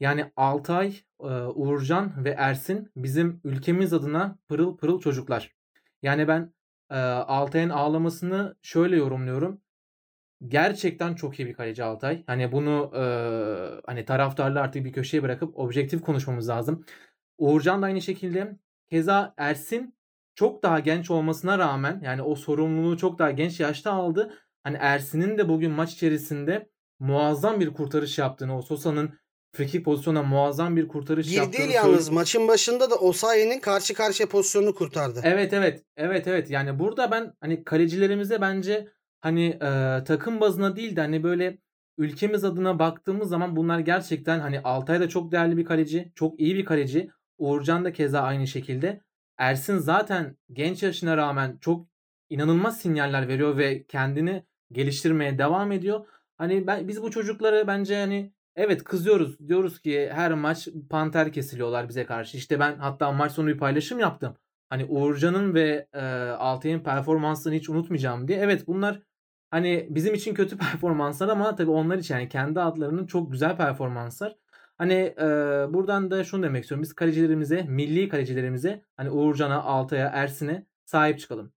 yani 0.00 0.32
Altay, 0.36 0.96
e, 1.20 1.24
Uğurcan 1.54 2.24
ve 2.24 2.30
Ersin 2.30 2.92
bizim 2.96 3.40
ülkemiz 3.44 3.92
adına 3.92 4.38
pırıl 4.48 4.76
pırıl 4.76 5.00
çocuklar. 5.00 5.54
Yani 6.02 6.28
ben 6.28 6.54
e, 6.90 6.96
Altay'ın 6.98 7.70
ağlamasını 7.70 8.56
şöyle 8.62 8.96
yorumluyorum. 8.96 9.60
Gerçekten 10.48 11.14
çok 11.14 11.40
iyi 11.40 11.48
bir 11.48 11.54
kaleci 11.54 11.84
Altay. 11.84 12.24
Hani 12.26 12.52
bunu 12.52 12.92
e, 12.94 13.02
hani 13.86 14.04
taraftarlı 14.04 14.60
artık 14.60 14.84
bir 14.84 14.92
köşeye 14.92 15.22
bırakıp 15.22 15.58
objektif 15.58 16.02
konuşmamız 16.02 16.48
lazım. 16.48 16.84
Uğurcan 17.38 17.82
da 17.82 17.86
aynı 17.86 18.00
şekilde. 18.00 18.56
Keza 18.90 19.34
Ersin 19.36 19.94
çok 20.34 20.62
daha 20.62 20.80
genç 20.80 21.10
olmasına 21.10 21.58
rağmen 21.58 22.00
yani 22.04 22.22
o 22.22 22.34
sorumluluğu 22.34 22.96
çok 22.96 23.18
daha 23.18 23.30
genç 23.30 23.60
yaşta 23.60 23.92
aldı. 23.92 24.34
Hani 24.62 24.76
Ersin'in 24.80 25.38
de 25.38 25.48
bugün 25.48 25.70
maç 25.70 25.92
içerisinde 25.92 26.70
muazzam 26.98 27.60
bir 27.60 27.74
kurtarış 27.74 28.18
yaptığını, 28.18 28.58
o 28.58 28.62
Sosa'nın 28.62 29.14
frikik 29.52 29.84
pozisyonuna 29.84 30.22
muazzam 30.22 30.76
bir 30.76 30.88
kurtarış 30.88 31.28
Bir 31.28 31.32
yaptığını 31.32 31.58
değil 31.58 31.70
yalnız 31.70 32.08
maçın 32.08 32.48
başında 32.48 32.90
da 32.90 32.94
Osayi'nin 32.94 33.60
karşı 33.60 33.94
karşıya 33.94 34.28
pozisyonunu 34.28 34.74
kurtardı. 34.74 35.20
Evet 35.24 35.52
evet. 35.52 35.84
Evet 35.96 36.26
evet. 36.26 36.50
Yani 36.50 36.78
burada 36.78 37.10
ben 37.10 37.32
hani 37.40 37.64
kalecilerimize 37.64 38.40
bence 38.40 38.88
hani 39.20 39.46
e, 39.46 40.04
takım 40.06 40.40
bazına 40.40 40.76
değil 40.76 40.96
de 40.96 41.00
hani 41.00 41.22
böyle 41.22 41.58
ülkemiz 41.98 42.44
adına 42.44 42.78
baktığımız 42.78 43.28
zaman 43.28 43.56
bunlar 43.56 43.78
gerçekten 43.78 44.40
hani 44.40 44.60
Altay 44.60 45.00
da 45.00 45.08
çok 45.08 45.32
değerli 45.32 45.56
bir 45.56 45.64
kaleci. 45.64 46.12
Çok 46.14 46.40
iyi 46.40 46.54
bir 46.54 46.64
kaleci. 46.64 47.10
Uğurcan 47.38 47.84
da 47.84 47.92
keza 47.92 48.20
aynı 48.20 48.46
şekilde. 48.46 49.00
Ersin 49.38 49.78
zaten 49.78 50.36
genç 50.52 50.82
yaşına 50.82 51.16
rağmen 51.16 51.58
çok 51.60 51.86
inanılmaz 52.30 52.80
sinyaller 52.80 53.28
veriyor 53.28 53.56
ve 53.56 53.84
kendini 53.84 54.44
geliştirmeye 54.72 55.38
devam 55.38 55.72
ediyor. 55.72 56.06
Hani 56.38 56.66
ben 56.66 56.88
biz 56.88 57.02
bu 57.02 57.10
çocuklara 57.10 57.66
bence 57.66 57.96
hani 57.96 58.32
evet 58.56 58.84
kızıyoruz. 58.84 59.48
Diyoruz 59.48 59.80
ki 59.80 60.10
her 60.12 60.34
maç 60.34 60.68
panter 60.90 61.32
kesiliyorlar 61.32 61.88
bize 61.88 62.06
karşı. 62.06 62.36
İşte 62.36 62.60
ben 62.60 62.76
hatta 62.78 63.12
maç 63.12 63.32
sonu 63.32 63.46
bir 63.48 63.58
paylaşım 63.58 63.98
yaptım. 63.98 64.36
Hani 64.70 64.84
Uğurcan'ın 64.84 65.54
ve 65.54 65.88
e, 65.94 66.00
Altay'ın 66.38 66.80
performansını 66.80 67.54
hiç 67.54 67.68
unutmayacağım 67.70 68.28
diye. 68.28 68.38
Evet 68.38 68.66
bunlar 68.66 69.02
hani 69.50 69.86
bizim 69.90 70.14
için 70.14 70.34
kötü 70.34 70.58
performanslar 70.58 71.28
ama 71.28 71.56
tabii 71.56 71.70
onlar 71.70 71.98
için 71.98 72.14
yani 72.14 72.28
kendi 72.28 72.60
adlarının 72.60 73.06
çok 73.06 73.32
güzel 73.32 73.56
performanslar. 73.56 74.36
Hani 74.78 75.14
e, 75.18 75.26
buradan 75.72 76.10
da 76.10 76.24
şunu 76.24 76.42
demek 76.42 76.62
istiyorum. 76.62 76.82
Biz 76.82 76.92
kalecilerimize, 76.92 77.62
milli 77.62 78.08
kalecilerimize 78.08 78.84
hani 78.96 79.10
Uğurcan'a, 79.10 79.62
Altay'a, 79.62 80.08
Ersin'e 80.08 80.66
sahip 80.84 81.18
çıkalım. 81.18 81.52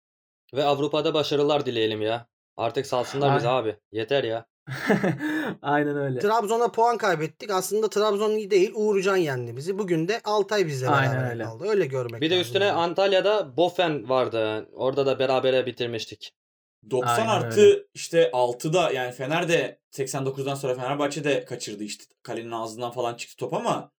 Ve 0.54 0.64
Avrupa'da 0.64 1.14
başarılar 1.14 1.66
dileyelim 1.66 2.02
ya. 2.02 2.28
Artık 2.58 2.86
salsınlar 2.88 3.38
bizi 3.38 3.48
abi. 3.48 3.76
Yeter 3.92 4.24
ya. 4.24 4.46
Aynen 5.62 5.98
öyle. 5.98 6.20
Trabzon'a 6.20 6.72
puan 6.72 6.98
kaybettik. 6.98 7.50
Aslında 7.52 7.90
Trabzon 7.90 8.32
iyi 8.32 8.52
değil. 8.52 8.72
Uğurcan 8.76 9.16
yendi 9.18 9.58
bizi. 9.58 9.78
Bugün 9.80 10.08
de 10.08 10.22
Altay 10.24 10.68
bizle 10.68 10.90
Aynen 10.90 11.14
beraber 11.16 11.30
öyle. 11.32 11.44
kaldı. 11.44 11.64
Öyle 11.68 11.86
görmek 11.86 12.22
Bir 12.22 12.30
de 12.30 12.36
lazım 12.36 12.42
üstüne 12.48 12.66
yani. 12.66 12.78
Antalya'da 12.78 13.58
Bofen 13.58 14.10
vardı. 14.10 14.70
Orada 14.74 15.06
da 15.06 15.20
berabere 15.20 15.66
bitirmiştik. 15.66 16.32
90 16.90 17.16
Aynen 17.16 17.28
artı 17.30 17.62
öyle. 17.62 17.84
işte 17.94 18.30
6'da 18.34 18.92
yani 18.92 19.12
Fener 19.12 19.50
de 19.50 19.80
89'dan 19.92 20.56
sonra 20.56 20.76
Fenerbahçe 20.76 21.24
de 21.24 21.46
kaçırdı 21.46 21.84
işte. 21.84 22.06
Kalenin 22.24 22.52
ağzından 22.52 22.92
falan 22.92 23.14
çıktı 23.16 23.36
top 23.38 23.54
ama 23.54 23.92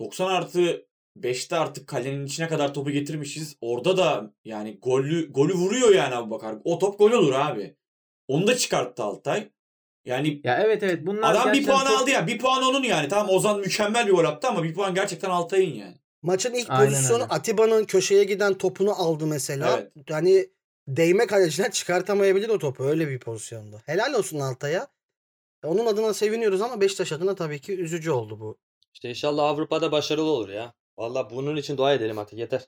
90 0.00 0.28
artı 0.28 0.86
5'te 1.18 1.56
artık 1.56 1.86
kalenin 1.88 2.26
içine 2.26 2.48
kadar 2.48 2.74
topu 2.74 2.90
getirmişiz. 2.90 3.56
Orada 3.60 3.96
da 3.96 4.32
yani 4.44 4.78
golü 4.82 5.32
golü 5.32 5.54
vuruyor 5.54 5.94
yani 5.94 6.14
Abu 6.14 6.30
Bakar. 6.30 6.56
O 6.64 6.78
top 6.78 6.98
gol 6.98 7.10
olur 7.12 7.32
abi. 7.32 7.76
Onu 8.32 8.46
da 8.46 8.56
çıkarttı 8.56 9.02
Altay. 9.02 9.48
Yani 10.04 10.40
Ya 10.44 10.62
evet 10.62 10.82
evet 10.82 11.06
bunlar 11.06 11.34
adam 11.34 11.52
bir 11.52 11.66
puan 11.66 11.86
çok- 11.86 12.00
aldı 12.00 12.10
ya. 12.10 12.26
Bir 12.26 12.38
puan 12.38 12.62
onun 12.62 12.82
yani. 12.82 13.08
Tamam 13.08 13.34
Ozan 13.34 13.60
mükemmel 13.60 14.06
bir 14.06 14.12
gol 14.12 14.24
attı 14.24 14.48
ama 14.48 14.62
bir 14.62 14.74
puan 14.74 14.94
gerçekten 14.94 15.30
Altay'ın 15.30 15.74
yani. 15.74 15.96
Maçın 16.22 16.54
ilk 16.54 16.70
Aynen 16.70 16.90
pozisyonu 16.90 17.22
öyle. 17.22 17.32
Atiba'nın 17.32 17.84
köşeye 17.84 18.24
giden 18.24 18.54
topunu 18.54 18.92
aldı 18.92 19.26
mesela. 19.26 19.78
Evet. 19.78 19.92
Yani 20.08 20.48
değme 20.88 21.26
kaleciler 21.26 21.72
çıkartamayabilir 21.72 22.48
o 22.48 22.58
topu. 22.58 22.84
Öyle 22.84 23.08
bir 23.08 23.18
pozisyonda. 23.18 23.82
Helal 23.86 24.14
olsun 24.14 24.40
Altay'a. 24.40 24.88
Onun 25.64 25.86
adına 25.86 26.14
seviniyoruz 26.14 26.60
ama 26.62 26.80
Beşiktaş 26.80 27.12
adına 27.12 27.34
tabii 27.34 27.60
ki 27.60 27.72
üzücü 27.80 28.10
oldu 28.10 28.40
bu. 28.40 28.58
İşte 28.94 29.08
inşallah 29.08 29.44
Avrupa'da 29.44 29.92
başarılı 29.92 30.30
olur 30.30 30.48
ya. 30.48 30.74
Valla 30.98 31.30
bunun 31.30 31.56
için 31.56 31.76
dua 31.76 31.94
edelim 31.94 32.18
artık 32.18 32.38
yeter. 32.38 32.62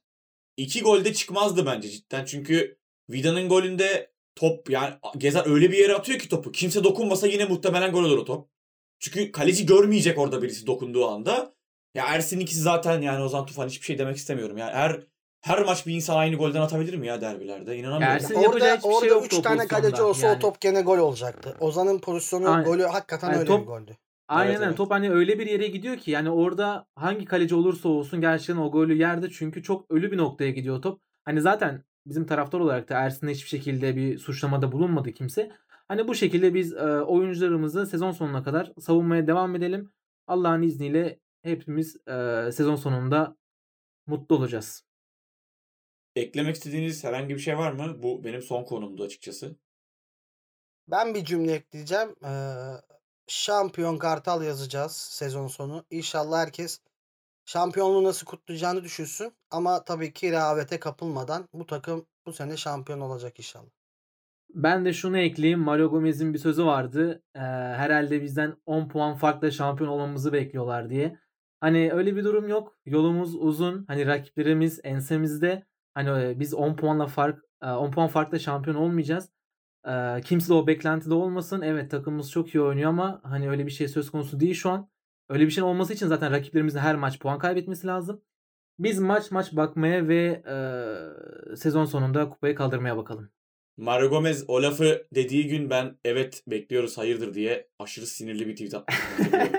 İki 0.56 0.82
golde 0.82 1.14
çıkmazdı 1.14 1.66
bence 1.66 1.90
cidden. 1.90 2.24
Çünkü 2.24 2.78
Vida'nın 3.10 3.48
golünde 3.48 4.13
top 4.36 4.70
yani 4.70 4.94
Gezer 5.18 5.42
öyle 5.46 5.70
bir 5.72 5.78
yere 5.78 5.94
atıyor 5.94 6.18
ki 6.18 6.28
topu. 6.28 6.52
Kimse 6.52 6.84
dokunmasa 6.84 7.26
yine 7.26 7.44
muhtemelen 7.44 7.92
gol 7.92 8.04
olur 8.04 8.18
o 8.18 8.24
top. 8.24 8.48
Çünkü 8.98 9.32
kaleci 9.32 9.66
görmeyecek 9.66 10.18
orada 10.18 10.42
birisi 10.42 10.66
dokunduğu 10.66 11.08
anda. 11.08 11.54
Ya 11.94 12.06
Ersin 12.06 12.40
ikisi 12.40 12.60
zaten 12.60 13.00
yani 13.02 13.24
Ozan 13.24 13.46
Tufan 13.46 13.68
hiçbir 13.68 13.86
şey 13.86 13.98
demek 13.98 14.16
istemiyorum. 14.16 14.56
Yani 14.58 14.72
her 14.72 15.00
her 15.40 15.62
maç 15.62 15.86
bir 15.86 15.94
insan 15.94 16.16
aynı 16.16 16.36
golden 16.36 16.60
atabilir 16.60 16.94
mi 16.94 17.06
ya 17.06 17.20
derbilerde? 17.20 17.76
İnanamıyorum. 17.76 18.16
Ersin- 18.16 18.34
orada 18.34 18.66
hiçbir 18.76 18.82
şey 18.82 18.90
orada 18.92 19.06
yoktu 19.06 19.26
3 19.26 19.34
o 19.38 19.42
tane 19.42 19.66
kaleci 19.66 20.02
olsa 20.02 20.26
yani. 20.26 20.36
o 20.36 20.38
top 20.38 20.60
gene 20.60 20.80
gol 20.80 20.98
olacaktı. 20.98 21.56
Ozan'ın 21.60 21.98
pozisyonu 21.98 22.50
Aynen. 22.50 22.64
golü 22.64 22.82
hakikaten 22.82 23.28
Yani 23.28 23.36
öyle 23.38 23.46
top- 23.46 23.60
bir 23.62 23.66
goldü. 23.66 23.96
Aynen 24.28 24.50
Evet, 24.50 24.56
öyle. 24.60 24.66
evet. 24.68 24.76
Top 24.76 24.90
hani 24.90 25.10
öyle 25.10 25.38
bir 25.38 25.46
yere 25.46 25.66
gidiyor 25.66 25.96
ki 25.96 26.10
yani 26.10 26.30
orada 26.30 26.86
hangi 26.96 27.24
kaleci 27.24 27.54
olursa 27.54 27.88
olsun 27.88 28.20
gerçekten 28.20 28.56
o 28.56 28.70
golü 28.70 28.98
yerde 28.98 29.30
çünkü 29.30 29.62
çok 29.62 29.90
ölü 29.90 30.12
bir 30.12 30.16
noktaya 30.16 30.50
gidiyor 30.50 30.82
top. 30.82 31.00
Hani 31.24 31.40
zaten 31.40 31.84
bizim 32.06 32.26
taraftar 32.26 32.60
olarak 32.60 32.88
da 32.88 32.94
Ersin'e 32.94 33.30
hiçbir 33.30 33.48
şekilde 33.48 33.96
bir 33.96 34.18
suçlamada 34.18 34.72
bulunmadı 34.72 35.12
kimse. 35.12 35.52
Hani 35.88 36.08
bu 36.08 36.14
şekilde 36.14 36.54
biz 36.54 36.72
e, 36.72 37.00
oyuncularımızı 37.00 37.86
sezon 37.86 38.12
sonuna 38.12 38.42
kadar 38.42 38.72
savunmaya 38.80 39.26
devam 39.26 39.56
edelim. 39.56 39.92
Allah'ın 40.26 40.62
izniyle 40.62 41.20
hepimiz 41.42 41.96
e, 42.08 42.12
sezon 42.52 42.76
sonunda 42.76 43.36
mutlu 44.06 44.36
olacağız. 44.36 44.84
Eklemek 46.16 46.56
istediğiniz 46.56 47.04
herhangi 47.04 47.34
bir 47.34 47.40
şey 47.40 47.58
var 47.58 47.72
mı? 47.72 48.02
Bu 48.02 48.24
benim 48.24 48.42
son 48.42 48.64
konumdu 48.64 49.02
açıkçası. 49.02 49.56
Ben 50.88 51.14
bir 51.14 51.24
cümle 51.24 51.52
ekleyeceğim. 51.52 52.14
Ee, 52.24 52.54
şampiyon 53.26 53.98
Kartal 53.98 54.42
yazacağız 54.42 54.96
sezon 54.96 55.46
sonu. 55.46 55.84
İnşallah 55.90 56.38
herkes 56.38 56.80
şampiyonluğu 57.44 58.04
nasıl 58.04 58.26
kutlayacağını 58.26 58.84
düşünsün. 58.84 59.32
Ama 59.50 59.84
tabii 59.84 60.12
ki 60.12 60.32
rehavete 60.32 60.80
kapılmadan 60.80 61.48
bu 61.52 61.66
takım 61.66 62.06
bu 62.26 62.32
sene 62.32 62.56
şampiyon 62.56 63.00
olacak 63.00 63.38
inşallah. 63.38 63.70
Ben 64.54 64.84
de 64.84 64.92
şunu 64.92 65.18
ekleyeyim. 65.18 65.60
Mario 65.60 65.90
Gomez'in 65.90 66.34
bir 66.34 66.38
sözü 66.38 66.64
vardı. 66.64 67.22
Ee, 67.34 67.38
herhalde 67.40 68.22
bizden 68.22 68.56
10 68.66 68.88
puan 68.88 69.14
farkla 69.14 69.50
şampiyon 69.50 69.90
olmamızı 69.90 70.32
bekliyorlar 70.32 70.90
diye. 70.90 71.18
Hani 71.60 71.92
öyle 71.92 72.16
bir 72.16 72.24
durum 72.24 72.48
yok. 72.48 72.78
Yolumuz 72.86 73.34
uzun. 73.34 73.84
Hani 73.88 74.06
rakiplerimiz 74.06 74.80
ensemizde. 74.84 75.66
Hani 75.94 76.24
e, 76.24 76.40
biz 76.40 76.54
10 76.54 76.76
puanla 76.76 77.06
fark 77.06 77.38
e, 77.62 77.66
10 77.70 77.90
puan 77.90 78.08
farkla 78.08 78.38
şampiyon 78.38 78.76
olmayacağız. 78.76 79.30
Ee, 79.88 80.20
kimse 80.24 80.48
de 80.48 80.54
o 80.54 80.66
beklentide 80.66 81.14
olmasın. 81.14 81.62
Evet 81.62 81.90
takımımız 81.90 82.30
çok 82.30 82.54
iyi 82.54 82.62
oynuyor 82.62 82.90
ama 82.90 83.20
hani 83.24 83.50
öyle 83.50 83.66
bir 83.66 83.70
şey 83.70 83.88
söz 83.88 84.10
konusu 84.10 84.40
değil 84.40 84.54
şu 84.54 84.70
an. 84.70 84.88
Öyle 85.28 85.46
bir 85.46 85.50
şey 85.50 85.64
olması 85.64 85.92
için 85.92 86.06
zaten 86.06 86.32
rakiplerimizin 86.32 86.78
her 86.78 86.96
maç 86.96 87.18
puan 87.18 87.38
kaybetmesi 87.38 87.86
lazım. 87.86 88.22
Biz 88.78 88.98
maç 88.98 89.30
maç 89.30 89.56
bakmaya 89.56 90.08
ve 90.08 90.42
e, 91.52 91.56
sezon 91.56 91.84
sonunda 91.84 92.28
kupayı 92.30 92.54
kaldırmaya 92.54 92.96
bakalım. 92.96 93.30
Mario 93.76 94.08
Gomez 94.08 94.44
o 94.48 94.62
lafı 94.62 95.06
dediği 95.14 95.48
gün 95.48 95.70
ben 95.70 95.96
evet 96.04 96.42
bekliyoruz 96.46 96.98
hayırdır 96.98 97.34
diye 97.34 97.68
aşırı 97.78 98.06
sinirli 98.06 98.46
bir 98.46 98.52
tweet 98.52 98.74
atmıştım. 98.74 99.06
hatırlıyorum. 99.18 99.52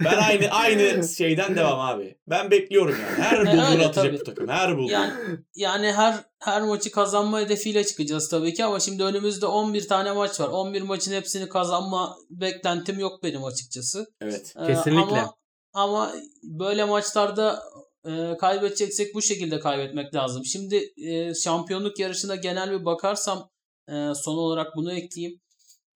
ben 0.04 0.16
aynı 0.18 0.50
aynı 0.50 1.08
şeyden 1.08 1.56
devam 1.56 1.80
abi. 1.80 2.18
Ben 2.26 2.50
bekliyorum 2.50 2.96
yani. 3.02 3.22
Her 3.22 3.40
bulduğunu 3.40 3.70
öyle 3.70 3.86
atacak 3.86 3.94
tabii. 3.94 4.20
bu 4.20 4.24
takım. 4.24 4.48
Her 4.48 4.78
bulduğunu. 4.78 4.92
Yani 4.92 5.12
yani 5.54 5.92
her 5.92 6.14
her 6.38 6.62
maçı 6.62 6.90
kazanma 6.90 7.40
hedefiyle 7.40 7.84
çıkacağız 7.84 8.28
tabii 8.28 8.54
ki 8.54 8.64
ama 8.64 8.80
şimdi 8.80 9.04
önümüzde 9.04 9.46
11 9.46 9.88
tane 9.88 10.12
maç 10.12 10.40
var. 10.40 10.48
11 10.48 10.82
maçın 10.82 11.12
hepsini 11.12 11.48
kazanma 11.48 12.16
beklentim 12.30 12.98
yok 12.98 13.22
benim 13.22 13.44
açıkçası. 13.44 14.06
Evet. 14.20 14.54
Ee, 14.62 14.66
Kesinlikle. 14.66 15.20
Ama, 15.20 15.34
ama 15.72 16.12
böyle 16.42 16.84
maçlarda 16.84 17.62
e, 18.06 18.36
kaybedeceksek 18.36 19.14
bu 19.14 19.22
şekilde 19.22 19.60
kaybetmek 19.60 20.14
lazım. 20.14 20.44
Şimdi 20.44 20.92
e, 20.96 21.34
şampiyonluk 21.34 21.98
yarışına 21.98 22.36
genel 22.36 22.70
bir 22.70 22.84
bakarsam 22.84 23.50
e, 23.88 23.92
son 24.14 24.36
olarak 24.36 24.76
bunu 24.76 24.92
ekleyeyim. 24.92 25.40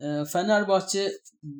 E, 0.00 0.24
Fenerbahçe 0.32 1.12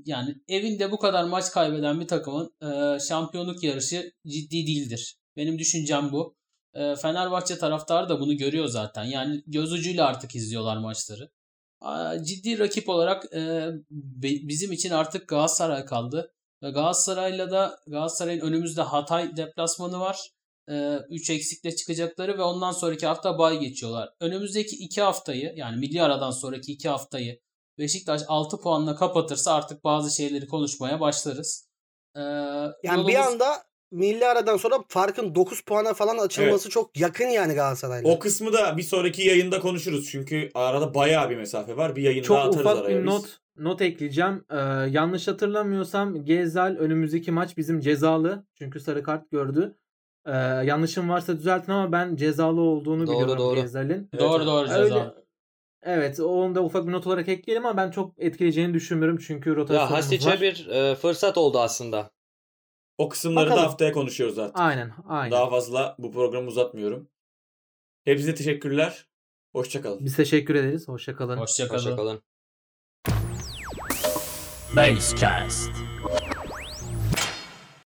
yani 0.05 0.35
evinde 0.49 0.93
bu 0.93 0.99
kadar 0.99 1.25
maç 1.25 1.51
kaybeden 1.51 2.01
bir 2.01 2.09
takımın 2.09 2.51
e, 2.63 2.99
şampiyonluk 3.01 3.63
yarışı 3.63 4.13
ciddi 4.27 4.67
değildir. 4.67 5.17
Benim 5.37 5.59
düşüncem 5.59 6.13
bu. 6.13 6.37
E, 6.75 6.97
Fenerbahçe 6.97 7.59
taraftarı 7.59 8.09
da 8.09 8.21
bunu 8.21 8.37
görüyor 8.37 8.67
zaten. 8.67 9.05
Yani 9.05 9.43
göz 9.47 9.73
ucuyla 9.73 10.07
artık 10.07 10.35
izliyorlar 10.35 10.77
maçları. 10.77 11.31
Ciddi 12.25 12.59
rakip 12.59 12.89
olarak 12.89 13.35
e, 13.35 13.71
bizim 14.23 14.73
için 14.73 14.91
artık 14.91 15.29
Galatasaray 15.29 15.85
kaldı. 15.85 16.33
Ve 16.63 16.71
Galatasaray'la 16.71 17.51
da 17.51 17.79
Galatasaray'ın 17.87 18.41
önümüzde 18.41 18.83
Hatay 18.83 19.37
deplasmanı 19.37 20.01
var. 20.01 20.31
3 21.11 21.31
eksikle 21.31 21.77
çıkacakları 21.77 22.39
ve 22.39 22.43
ondan 22.43 22.73
sonraki 22.73 23.07
hafta 23.07 23.39
bay 23.39 23.59
geçiyorlar. 23.59 24.09
Önümüzdeki 24.21 24.77
2 24.77 25.03
haftayı 25.03 25.53
yani 25.57 25.77
milli 25.77 26.03
aradan 26.03 26.31
sonraki 26.31 26.73
2 26.73 26.89
haftayı 26.89 27.41
Beşiktaş 27.79 28.23
6 28.29 28.61
puanla 28.61 28.95
kapatırsa 28.97 29.55
artık 29.55 29.85
bazı 29.85 30.17
şeyleri 30.17 30.47
konuşmaya 30.47 31.01
başlarız. 31.01 31.69
Ee, 32.17 32.21
Yani 32.21 33.07
bir 33.07 33.13
yolumuz- 33.13 33.17
anda 33.33 33.47
milli 33.91 34.27
aradan 34.27 34.57
sonra 34.57 34.79
farkın 34.89 35.35
9 35.35 35.61
puana 35.61 35.95
falan 35.95 36.19
açılması 36.19 36.69
çok 36.71 36.99
yakın 36.99 37.27
yani 37.27 37.55
Galatasaray'la. 37.55 38.09
O 38.11 38.19
kısmı 38.19 38.53
da 38.53 38.77
bir 38.77 38.83
sonraki 38.83 39.23
yayında 39.23 39.61
konuşuruz. 39.61 40.09
Çünkü 40.11 40.51
arada 40.55 40.95
bayağı 40.95 41.31
bir 41.31 41.37
mesafe 41.37 41.77
var. 41.77 41.97
Bir 41.97 42.03
yayın 42.03 42.19
daha 42.19 42.27
Çok 42.29 42.39
atarız 42.39 42.61
ufak 42.61 42.79
araya 42.79 42.95
bir 42.99 43.07
biz. 43.07 43.13
not 43.13 43.39
not 43.57 43.83
ekleyeceğim. 43.83 44.45
Ee, 44.51 44.57
yanlış 44.91 45.29
hatırlamıyorsam 45.29 46.25
Gezal 46.25 46.77
önümüzdeki 46.77 47.33
maç 47.33 47.57
bizim 47.57 47.81
cezalı. 47.81 48.47
Çünkü 48.55 48.81
sarı 48.81 49.03
kart 49.03 49.31
gördü. 49.31 49.77
Ee, 50.27 50.33
yanlışım 50.65 51.09
varsa 51.09 51.39
düzeltin 51.39 51.73
ama 51.73 51.93
ben 51.93 52.17
cezalı 52.17 52.61
olduğunu 52.61 53.07
Doğru, 53.07 53.15
biliyorum 53.15 53.39
doğru. 53.39 53.61
Gezal'in. 53.61 54.09
Evet, 54.13 54.21
doğru 54.23 54.47
doğru 54.47 54.71
Öyle. 54.71 54.83
ceza. 54.89 55.15
Evet, 55.83 56.21
onu 56.21 56.55
da 56.55 56.65
ufak 56.65 56.87
bir 56.87 56.93
not 56.93 57.07
olarak 57.07 57.29
ekleyelim 57.29 57.67
ama 57.67 57.77
ben 57.77 57.91
çok 57.91 58.15
etkileyeceğini 58.19 58.75
düşünmüyorum 58.75 59.19
çünkü 59.27 59.51
Ya 59.51 59.57
rotasyonumuz 59.57 59.91
Hasic'e 59.97 60.31
var. 60.31 60.41
bir 60.41 60.67
e, 60.69 60.95
fırsat 60.95 61.39
oldu 61.39 61.59
aslında. 61.61 62.11
O 62.99 63.09
kısımları 63.09 63.47
da 63.47 63.51
Bakalım. 63.51 63.69
haftaya 63.69 63.93
konuşuyoruz 63.93 64.39
artık. 64.39 64.61
Aynen, 64.61 64.93
aynen. 65.09 65.31
Daha 65.31 65.51
fazla 65.51 65.95
bu 65.99 66.13
programı 66.13 66.49
uzatmıyorum. 66.49 67.09
Hepinize 68.05 68.35
teşekkürler. 68.35 69.07
Hoşçakalın. 69.53 70.05
Biz 70.05 70.17
teşekkür 70.17 70.55
ederiz. 70.55 70.89
Hoşça 70.89 71.17
kalın. 71.17 71.37
Hoşçakalın. 71.37 71.79
Hoşçakalın. 71.79 72.23
Basecast. 74.77 75.71